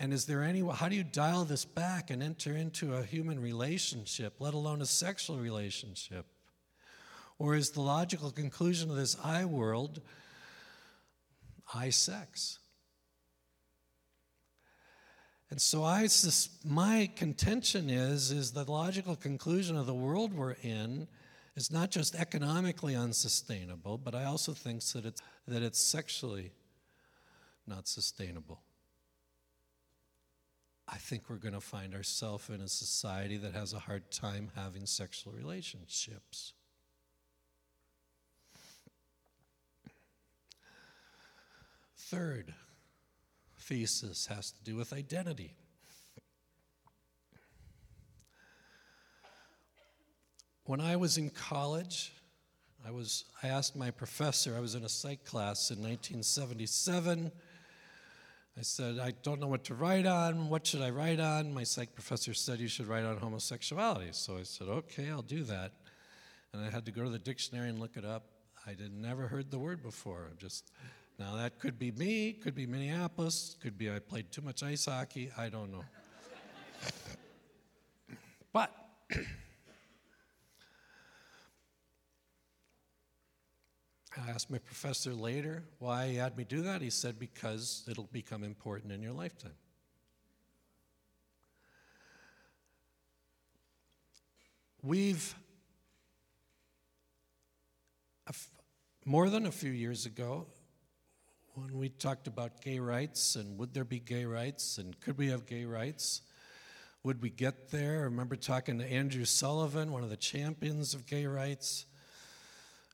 [0.00, 3.38] And is there any, how do you dial this back and enter into a human
[3.38, 6.24] relationship, let alone a sexual relationship?
[7.38, 10.00] Or is the logical conclusion of this I world,
[11.74, 12.58] I sex.
[15.50, 16.08] And so I
[16.64, 21.08] my contention is is the logical conclusion of the world we're in
[21.56, 26.52] is not just economically unsustainable, but I also think that it's that it's sexually
[27.66, 28.62] not sustainable.
[30.92, 34.50] I think we're going to find ourselves in a society that has a hard time
[34.56, 36.52] having sexual relationships.
[41.96, 42.54] Third
[43.56, 45.54] thesis has to do with identity.
[50.64, 52.12] When I was in college,
[52.84, 57.30] I was I asked my professor, I was in a psych class in 1977
[58.58, 60.48] I said, I don't know what to write on.
[60.48, 61.54] What should I write on?
[61.54, 64.10] My psych professor said you should write on homosexuality.
[64.12, 65.72] So I said, okay, I'll do that.
[66.52, 68.24] And I had to go to the dictionary and look it up.
[68.66, 70.28] I had never heard the word before.
[70.30, 70.72] i Just
[71.18, 74.86] now that could be me, could be Minneapolis, could be I played too much ice
[74.86, 75.30] hockey.
[75.38, 75.84] I don't know.
[78.52, 78.72] but
[84.16, 86.82] I asked my professor later why he had me do that.
[86.82, 89.54] He said, because it'll become important in your lifetime.
[94.82, 95.34] We've,
[99.04, 100.46] more than a few years ago,
[101.54, 105.28] when we talked about gay rights and would there be gay rights and could we
[105.28, 106.22] have gay rights,
[107.02, 108.00] would we get there?
[108.00, 111.86] I remember talking to Andrew Sullivan, one of the champions of gay rights.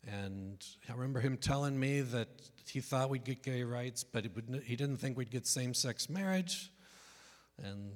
[0.07, 2.28] And I remember him telling me that
[2.68, 4.30] he thought we'd get gay rights, but he,
[4.64, 6.70] he didn't think we'd get same sex marriage.
[7.62, 7.92] And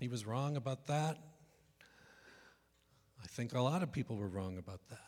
[0.00, 1.18] he was wrong about that.
[3.22, 4.98] I think a lot of people were wrong about that.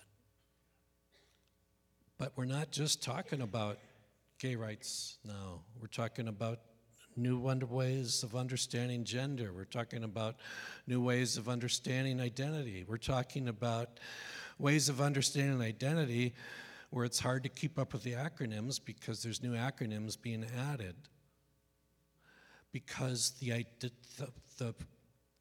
[2.18, 3.78] But we're not just talking about
[4.38, 6.61] gay rights now, we're talking about
[7.16, 9.52] new ways of understanding gender.
[9.52, 10.36] We're talking about
[10.86, 12.84] new ways of understanding identity.
[12.86, 14.00] We're talking about
[14.59, 16.34] ways of understanding identity
[16.90, 20.94] where it's hard to keep up with the acronyms because there's new acronyms being added.
[22.70, 23.90] Because the, the,
[24.59, 24.74] the,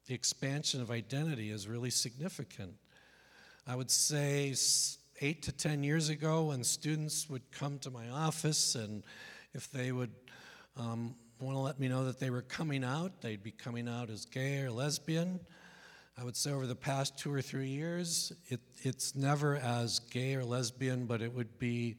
[0.06, 2.74] the expansion of identity is really significant.
[3.66, 4.54] I would say
[5.20, 9.04] eight to 10 years ago, when students would come to my office and
[9.54, 10.12] if they would
[10.76, 14.10] um, want to let me know that they were coming out, they'd be coming out
[14.10, 15.40] as gay or lesbian.
[16.16, 20.36] I would say over the past two or three years, it, it's never as gay
[20.36, 21.96] or lesbian, but it would be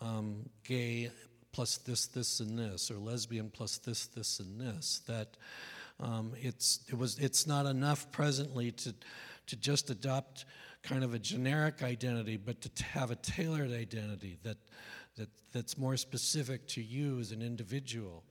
[0.00, 1.10] um, gay
[1.52, 5.02] plus this, this, and this, or lesbian plus this, this, and this.
[5.06, 5.36] That
[5.98, 8.94] um, it's, it was, it's not enough presently to,
[9.48, 10.46] to just adopt
[10.82, 14.56] kind of a generic identity, but to have a tailored identity that,
[15.18, 18.24] that, that's more specific to you as an individual.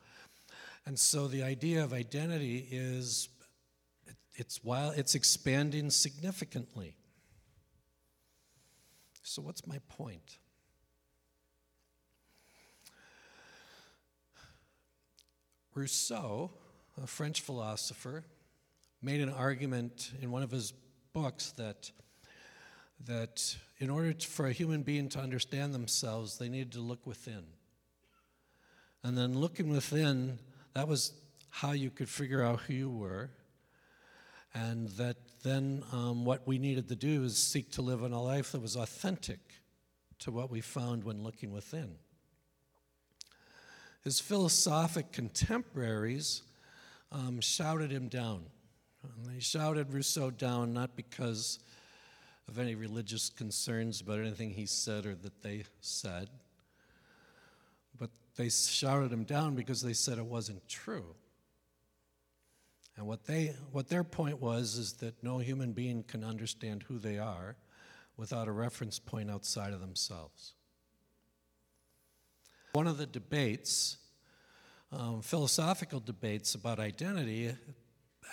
[0.88, 3.30] And so the idea of identity is
[4.39, 6.95] it's while it's expanding significantly.
[9.23, 10.37] So what's my point?
[15.75, 16.51] Rousseau,
[17.01, 18.23] a French philosopher,
[19.01, 20.73] made an argument in one of his
[21.13, 21.91] books that
[23.05, 27.07] that in order to, for a human being to understand themselves, they needed to look
[27.07, 27.45] within.
[29.03, 30.37] And then looking within,
[30.73, 31.13] that was
[31.49, 33.29] how you could figure out who you were
[34.54, 38.22] and that then um, what we needed to do is seek to live in a
[38.22, 39.39] life that was authentic
[40.20, 41.95] to what we found when looking within.
[44.04, 46.43] His philosophic contemporaries
[47.12, 48.45] um, shouted him down.
[49.04, 51.60] And they shouted Rousseau down not because
[52.47, 56.30] of any religious concerns about anything he said or that they said,
[57.97, 61.16] but they shouted him down because they said it wasn't true.
[63.00, 67.00] And what, they, what their point was is that no human being can understand who
[67.00, 67.56] they are
[68.18, 70.54] without a reference point outside of themselves.
[72.74, 74.00] One of the debates,
[74.91, 77.56] um, philosophical debates about identity,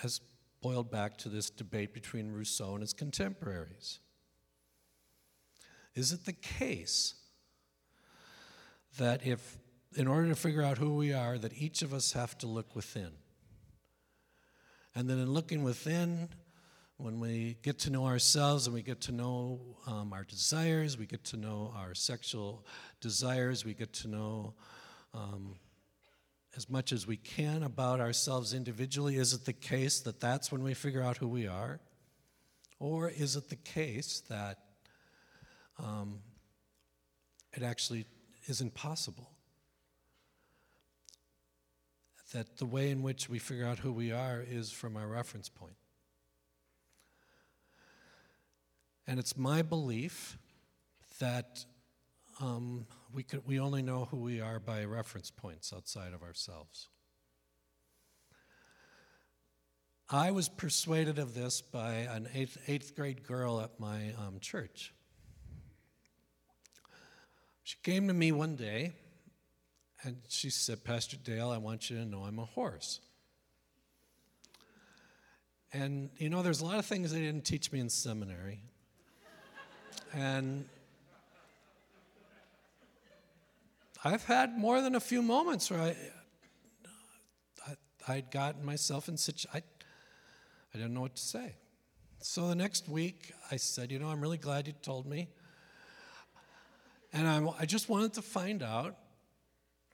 [0.01, 0.19] has
[0.61, 3.99] boiled back to this debate between Rousseau and his contemporaries.
[5.95, 7.13] Is it the case
[8.97, 9.59] that if,
[9.95, 12.75] in order to figure out who we are, that each of us have to look
[12.75, 13.11] within?
[14.97, 16.27] And then in looking within,
[16.97, 21.05] when we get to know ourselves and we get to know um, our desires, we
[21.05, 22.65] get to know our sexual
[22.99, 24.55] desires, we get to know
[25.13, 25.53] um,
[26.55, 29.17] as much as we can about ourselves individually.
[29.17, 31.79] Is it the case that that's when we figure out who we are?
[32.79, 34.57] Or is it the case that
[35.77, 36.21] um,
[37.53, 38.07] it actually
[38.47, 39.29] isn't possible?
[42.33, 45.49] That the way in which we figure out who we are is from our reference
[45.49, 45.77] point.
[49.07, 50.37] And it's my belief
[51.19, 51.65] that
[52.41, 56.89] um, we, could, we only know who we are by reference points outside of ourselves.
[60.09, 64.93] I was persuaded of this by an eighth, eighth grade girl at my um, church.
[67.63, 68.93] She came to me one day
[70.03, 72.99] and she said, Pastor Dale, I want you to know I'm a horse.
[75.73, 78.61] And you know, there's a lot of things they didn't teach me in seminary.
[80.13, 80.65] and
[84.03, 85.95] I've had more than a few moments where I,
[88.07, 91.55] I, would gotten myself in such, I, I didn't know what to say.
[92.19, 95.27] So the next week, I said, You know, I'm really glad you told me.
[97.13, 98.95] And I'm, I just wanted to find out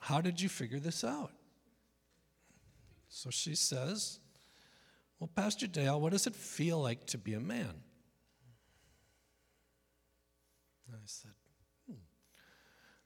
[0.03, 1.31] how did you figure this out?
[3.07, 4.19] So she says,
[5.17, 7.73] Well, Pastor Dale, what does it feel like to be a man?
[10.87, 11.31] And I said,
[11.87, 11.95] hmm,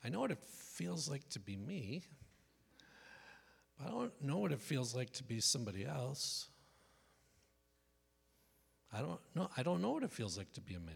[0.03, 2.01] I know what it feels like to be me,
[3.77, 6.47] but I don't know what it feels like to be somebody else.
[8.91, 9.51] I don't know.
[9.55, 10.95] I don't know what it feels like to be a man.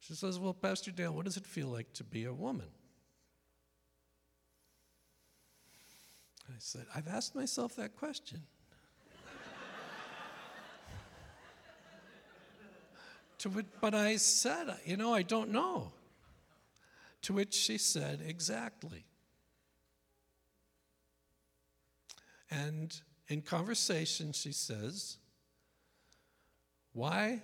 [0.00, 2.66] She says, Well, Pastor Dale, what does it feel like to be a woman?
[6.48, 8.42] I said, I've asked myself that question.
[13.38, 15.92] to which, but I said, You know, I don't know.
[17.22, 19.04] To which she said, Exactly.
[22.50, 22.94] And
[23.28, 25.16] in conversation, she says,
[26.92, 27.42] Why?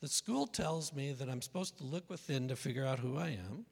[0.00, 3.30] The school tells me that I'm supposed to look within to figure out who I
[3.30, 3.66] am.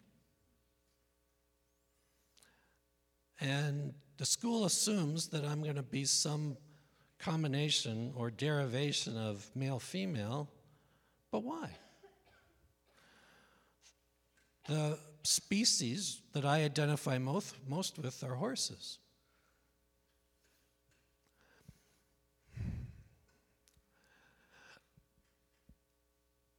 [3.40, 6.56] And the school assumes that I'm going to be some
[7.18, 10.48] combination or derivation of male female,
[11.30, 11.70] but why?
[14.68, 18.98] The species that I identify most, most with are horses.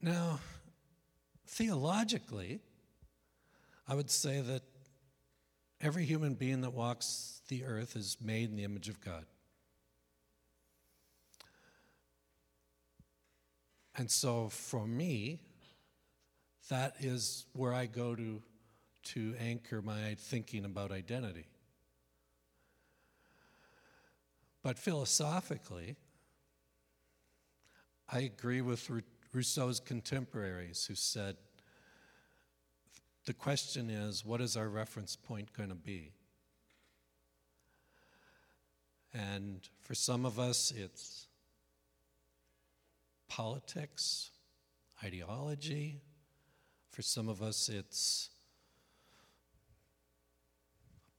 [0.02, 0.40] Now,
[1.48, 2.60] theologically,
[3.88, 4.64] I would say that
[5.82, 9.26] every human being that walks the earth is made in the image of God.
[13.96, 15.40] And so for me,
[16.70, 18.42] that is where I go to
[19.04, 21.48] to anchor my thinking about identity.
[24.62, 25.96] But philosophically,
[28.12, 28.90] I agree with
[29.32, 31.38] Rousseau's contemporaries who said
[33.28, 36.14] the question is what is our reference point going to be?
[39.14, 41.28] And for some of us, it's
[43.28, 44.32] politics,
[45.04, 46.00] ideology.
[46.90, 48.30] For some of us, it's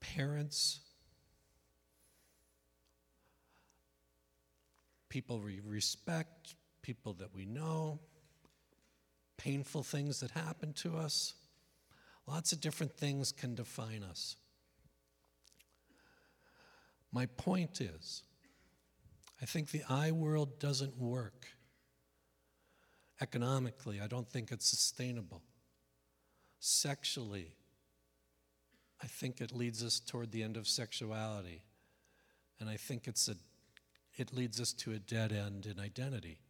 [0.00, 0.80] parents,
[5.10, 7.98] people we respect, people that we know,
[9.36, 11.34] painful things that happen to us.
[12.28, 14.36] Lots of different things can define us.
[17.10, 18.22] My point is,
[19.40, 21.46] I think the I world doesn't work.
[23.22, 25.40] Economically, I don't think it's sustainable.
[26.60, 27.52] Sexually,
[29.02, 31.62] I think it leads us toward the end of sexuality.
[32.60, 33.36] And I think it's a,
[34.18, 36.40] it leads us to a dead end in identity.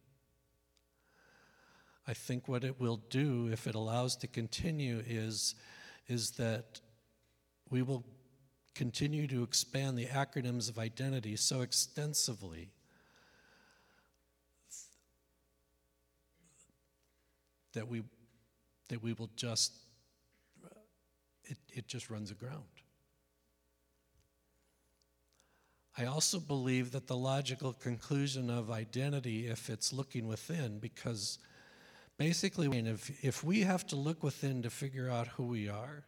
[2.09, 5.53] I think what it will do, if it allows to continue, is,
[6.07, 6.81] is that
[7.69, 8.03] we will
[8.73, 12.71] continue to expand the acronyms of identity so extensively
[17.73, 18.01] that we,
[18.87, 19.73] that we will just
[21.43, 22.63] it, it just runs aground.
[25.95, 31.37] I also believe that the logical conclusion of identity, if it's looking within, because
[32.19, 36.03] basically, if, if we have to look within to figure out who we are,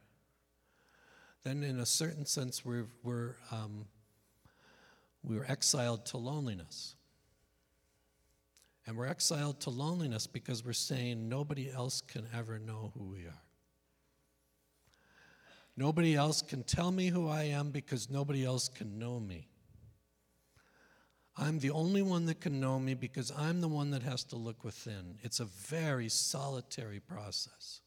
[1.44, 3.86] then in a certain sense, we're, we're, um,
[5.24, 6.96] we're exiled to loneliness.
[8.86, 13.22] And we're exiled to loneliness because we're saying nobody else can ever know who we
[13.22, 13.42] are.
[15.78, 19.48] Nobody else can tell me who I am because nobody else can know me.
[21.38, 24.36] I'm the only one that can know me because I'm the one that has to
[24.36, 25.18] look within.
[25.22, 27.82] It's a very solitary process.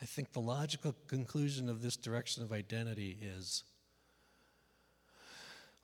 [0.00, 3.64] I think the logical conclusion of this direction of identity is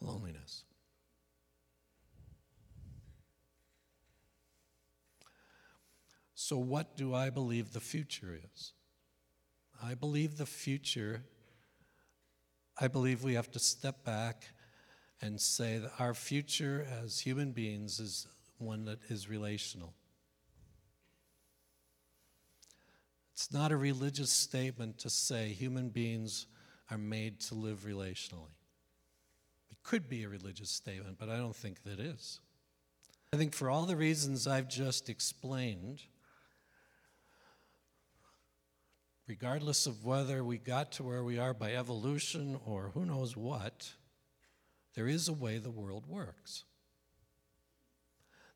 [0.00, 0.64] loneliness.
[6.34, 8.72] So, what do I believe the future is?
[9.82, 11.22] I believe the future,
[12.80, 14.48] I believe we have to step back
[15.20, 18.26] and say that our future as human beings is
[18.58, 19.94] one that is relational.
[23.32, 26.46] It's not a religious statement to say human beings
[26.90, 28.56] are made to live relationally.
[29.70, 32.40] It could be a religious statement, but I don't think that is.
[33.32, 36.02] I think for all the reasons I've just explained,
[39.28, 43.92] regardless of whether we got to where we are by evolution or who knows what,
[44.95, 46.64] there is a way the world works.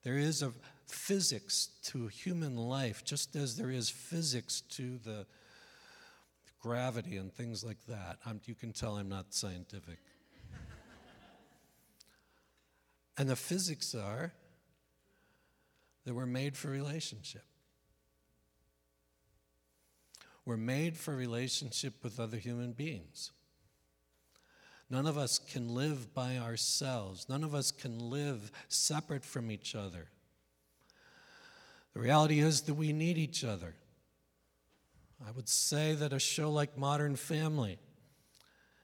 [0.03, 0.53] There is a
[0.87, 5.27] physics to human life, just as there is physics to the
[6.61, 8.19] gravity and things like that.
[8.27, 9.99] I'm, you can tell I'm not scientific.
[13.19, 14.33] and the physics are
[16.05, 17.45] that we're made for relationship.
[20.45, 23.31] We're made for relationship with other human beings.
[24.93, 27.27] None of us can live by ourselves.
[27.27, 30.09] None of us can live separate from each other.
[31.95, 33.75] The reality is that we need each other.
[35.27, 37.79] I would say that a show like Modern Family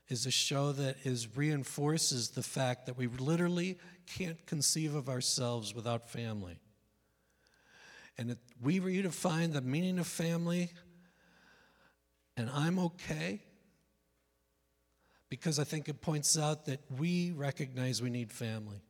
[0.08, 5.74] is a show that is reinforces the fact that we literally can't conceive of ourselves
[5.74, 6.58] without family.
[8.16, 10.70] And if we redefine the meaning of family
[12.34, 13.42] and I'm okay
[15.28, 18.80] because I think it points out that we recognize we need family.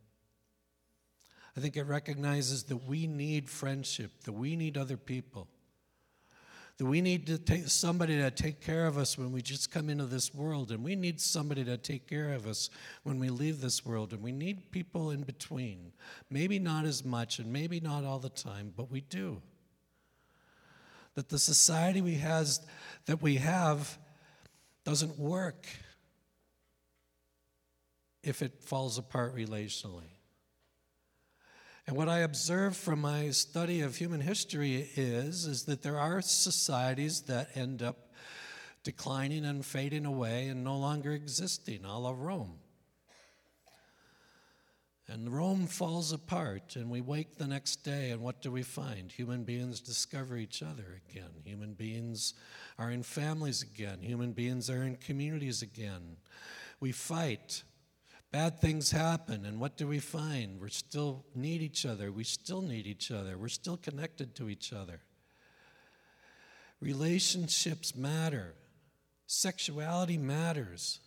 [1.56, 5.48] I think it recognizes that we need friendship, that we need other people,
[6.76, 9.90] that we need to take somebody to take care of us when we just come
[9.90, 12.70] into this world, and we need somebody to take care of us
[13.02, 15.92] when we leave this world, and we need people in between.
[16.30, 19.42] Maybe not as much, and maybe not all the time, but we do
[21.18, 22.64] that the society we has
[23.06, 23.98] that we have
[24.84, 25.66] doesn't work
[28.22, 30.10] if it falls apart relationally.
[31.86, 36.20] And what I observe from my study of human history is, is that there are
[36.20, 38.12] societies that end up
[38.84, 42.58] declining and fading away and no longer existing, a la Rome.
[45.10, 49.10] And Rome falls apart, and we wake the next day, and what do we find?
[49.10, 51.30] Human beings discover each other again.
[51.44, 52.34] Human beings
[52.78, 54.02] are in families again.
[54.02, 56.18] Human beings are in communities again.
[56.78, 57.62] We fight.
[58.30, 60.60] Bad things happen, and what do we find?
[60.60, 62.12] We still need each other.
[62.12, 63.38] We still need each other.
[63.38, 65.00] We're still connected to each other.
[66.80, 68.54] Relationships matter,
[69.26, 71.00] sexuality matters.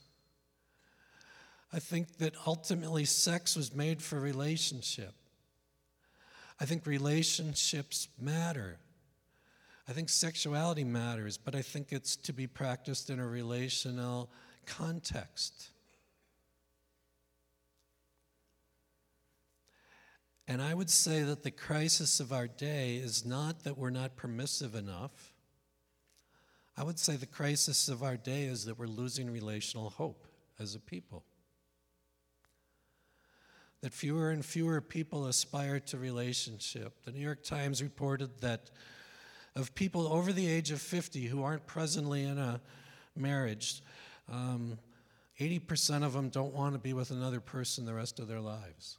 [1.72, 5.14] I think that ultimately sex was made for relationship.
[6.60, 8.78] I think relationships matter.
[9.88, 14.30] I think sexuality matters, but I think it's to be practiced in a relational
[14.66, 15.70] context.
[20.52, 24.18] And I would say that the crisis of our day is not that we're not
[24.18, 25.32] permissive enough.
[26.76, 30.28] I would say the crisis of our day is that we're losing relational hope
[30.60, 31.24] as a people
[33.80, 37.02] that fewer and fewer people aspire to relationship.
[37.06, 38.72] The New York Times reported that
[39.56, 42.60] of people over the age of 50 who aren't presently in a
[43.16, 43.82] marriage,
[44.30, 44.78] um,
[45.40, 48.98] 80% of them don't want to be with another person the rest of their lives.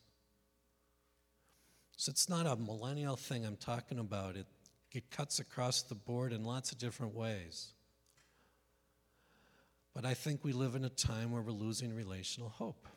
[2.02, 4.34] So it's not a millennial thing I'm talking about.
[4.34, 4.48] It,
[4.90, 7.74] it cuts across the board in lots of different ways.
[9.94, 12.88] But I think we live in a time where we're losing relational hope.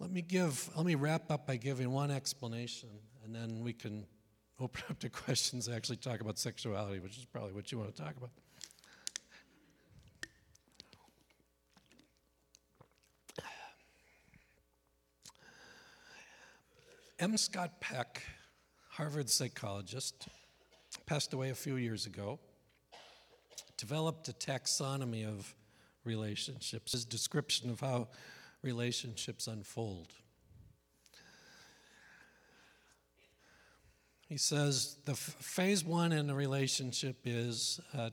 [0.00, 2.88] Let me give, let me wrap up by giving one explanation,
[3.24, 4.06] and then we can
[4.58, 8.02] open up to questions actually talk about sexuality, which is probably what you want to
[8.02, 8.30] talk about.
[17.20, 17.36] M.
[17.36, 18.22] Scott Peck,
[18.92, 20.26] Harvard psychologist,
[21.04, 22.38] passed away a few years ago,
[23.76, 25.54] developed a taxonomy of
[26.02, 28.08] relationships, his description of how
[28.62, 30.14] relationships unfold.
[34.26, 38.08] He says the f- phase one in a relationship is uh,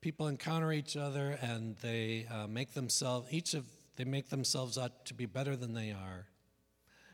[0.00, 3.64] people encounter each other and they uh, make themselves each of
[3.94, 6.29] they make themselves out to be better than they are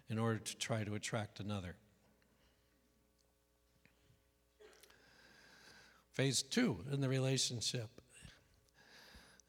[0.09, 1.77] in order to try to attract another.
[6.13, 8.01] Phase two in the relationship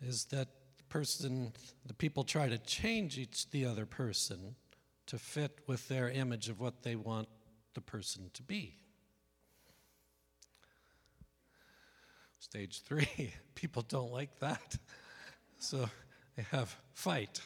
[0.01, 0.49] is that
[0.89, 1.53] person,
[1.85, 4.55] the people try to change each the other person
[5.05, 7.29] to fit with their image of what they want
[7.73, 8.75] the person to be.
[12.39, 14.77] Stage three, people don't like that.
[15.59, 15.89] So
[16.35, 17.41] they have fight.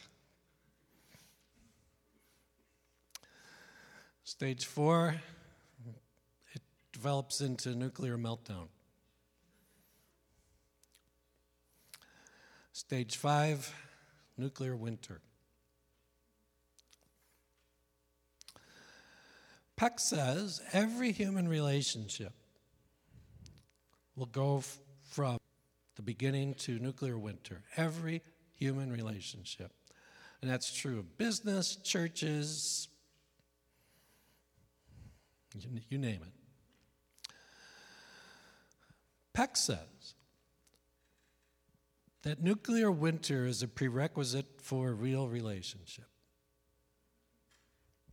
[4.24, 5.16] Stage four,
[6.54, 6.62] it
[6.92, 8.68] develops into nuclear meltdown.
[12.72, 13.74] Stage five,
[14.38, 15.20] nuclear winter.
[19.76, 22.32] Peck says every human relationship
[24.14, 25.38] will go f- from
[25.96, 27.62] the beginning to nuclear winter.
[27.76, 28.22] Every
[28.56, 29.72] human relationship.
[30.40, 32.88] And that's true of business, churches,
[35.88, 37.32] you, name it.
[39.32, 40.14] Peck says
[42.22, 46.04] that nuclear winter is a prerequisite for a real relationship.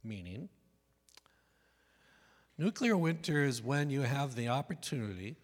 [0.03, 0.49] Meaning,
[2.57, 5.35] nuclear winter is when you have the opportunity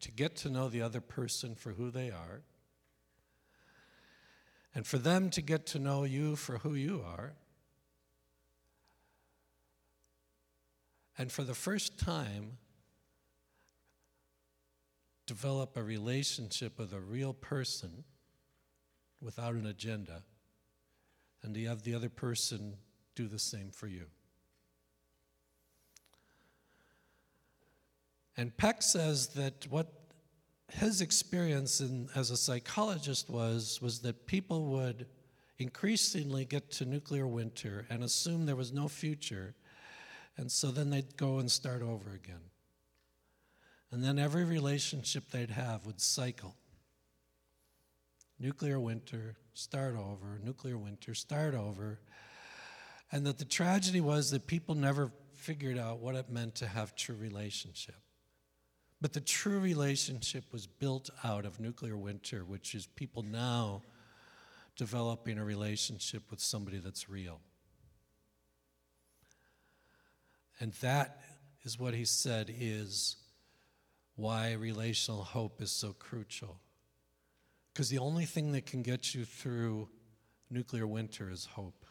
[0.00, 2.42] to get to know the other person for who they are,
[4.74, 7.34] and for them to get to know you for who you are.
[11.18, 12.58] And for the first time,
[15.26, 18.04] develop a relationship with a real person
[19.20, 20.22] without an agenda,
[21.42, 22.76] and to have the other person
[23.16, 24.06] do the same for you.
[28.36, 29.92] And Peck says that what
[30.72, 35.06] his experience in, as a psychologist was was that people would
[35.58, 39.54] increasingly get to nuclear winter and assume there was no future,
[40.38, 42.40] and so then they'd go and start over again.
[43.90, 46.54] And then every relationship they'd have would cycle.
[48.38, 51.98] Nuclear winter, start over, nuclear winter, start over.
[53.10, 56.94] And that the tragedy was that people never figured out what it meant to have
[56.94, 57.96] true relationship.
[59.00, 63.82] But the true relationship was built out of nuclear winter, which is people now
[64.76, 67.40] developing a relationship with somebody that's real.
[70.60, 71.20] And that
[71.62, 73.16] is what he said is
[74.16, 76.58] why relational hope is so crucial.
[77.72, 79.88] Because the only thing that can get you through
[80.50, 81.84] nuclear winter is hope.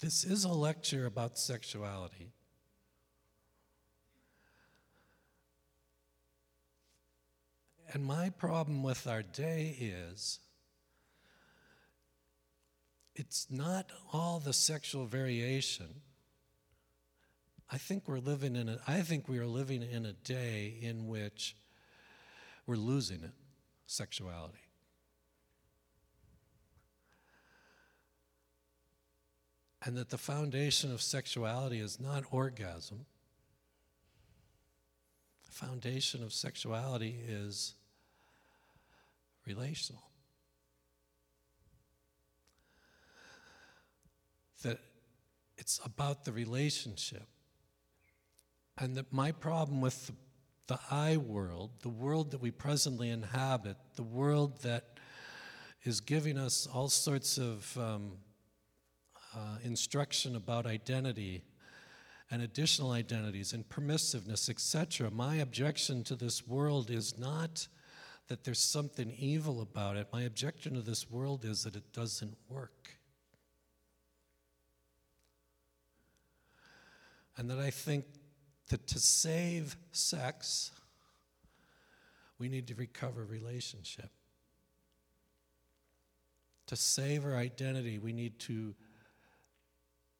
[0.00, 2.32] This is a lecture about sexuality.
[7.92, 10.40] And my problem with our day is
[13.14, 16.02] it's not all the sexual variation.
[17.70, 21.06] I think we're living in a I think we are living in a day in
[21.06, 21.56] which
[22.66, 23.32] we're losing it,
[23.86, 24.68] sexuality.
[29.84, 33.06] and that the foundation of sexuality is not orgasm.
[35.46, 37.74] The foundation of sexuality is
[39.48, 40.02] relational.
[44.62, 44.78] That
[45.56, 47.26] it's about the relationship.
[48.76, 50.12] And that my problem with the,
[50.68, 54.98] the I world, the world that we presently inhabit, the world that
[55.82, 58.12] is giving us all sorts of um,
[59.34, 61.42] uh, instruction about identity
[62.30, 65.10] and additional identities and permissiveness, etc.
[65.10, 67.66] My objection to this world is not
[68.28, 70.06] that there's something evil about it.
[70.12, 72.90] My objection to this world is that it doesn't work.
[77.36, 78.04] And that I think
[78.68, 80.72] that to save sex,
[82.38, 84.10] we need to recover relationship.
[86.66, 88.74] To save our identity, we need to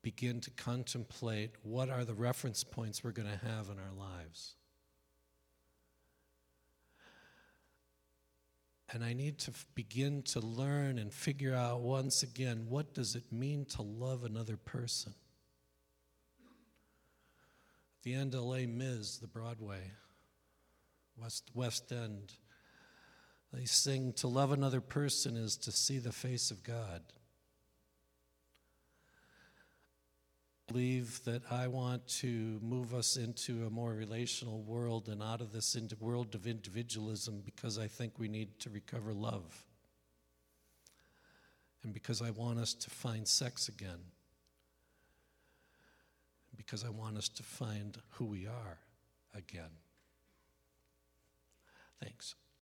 [0.01, 4.55] begin to contemplate what are the reference points we're going to have in our lives.
[8.93, 13.31] And I need to begin to learn and figure out once again what does it
[13.31, 15.15] mean to love another person?
[18.03, 18.35] The end
[18.67, 19.93] Mis, the Broadway,
[21.21, 22.33] West, West End,
[23.53, 27.03] they sing, To love another person is to see the face of God.
[30.69, 35.51] Believe that I want to move us into a more relational world and out of
[35.51, 39.65] this world of individualism because I think we need to recover love.
[41.83, 43.99] And because I want us to find sex again.
[46.57, 48.79] because I want us to find who we are
[49.35, 49.71] again.
[52.03, 52.35] Thanks.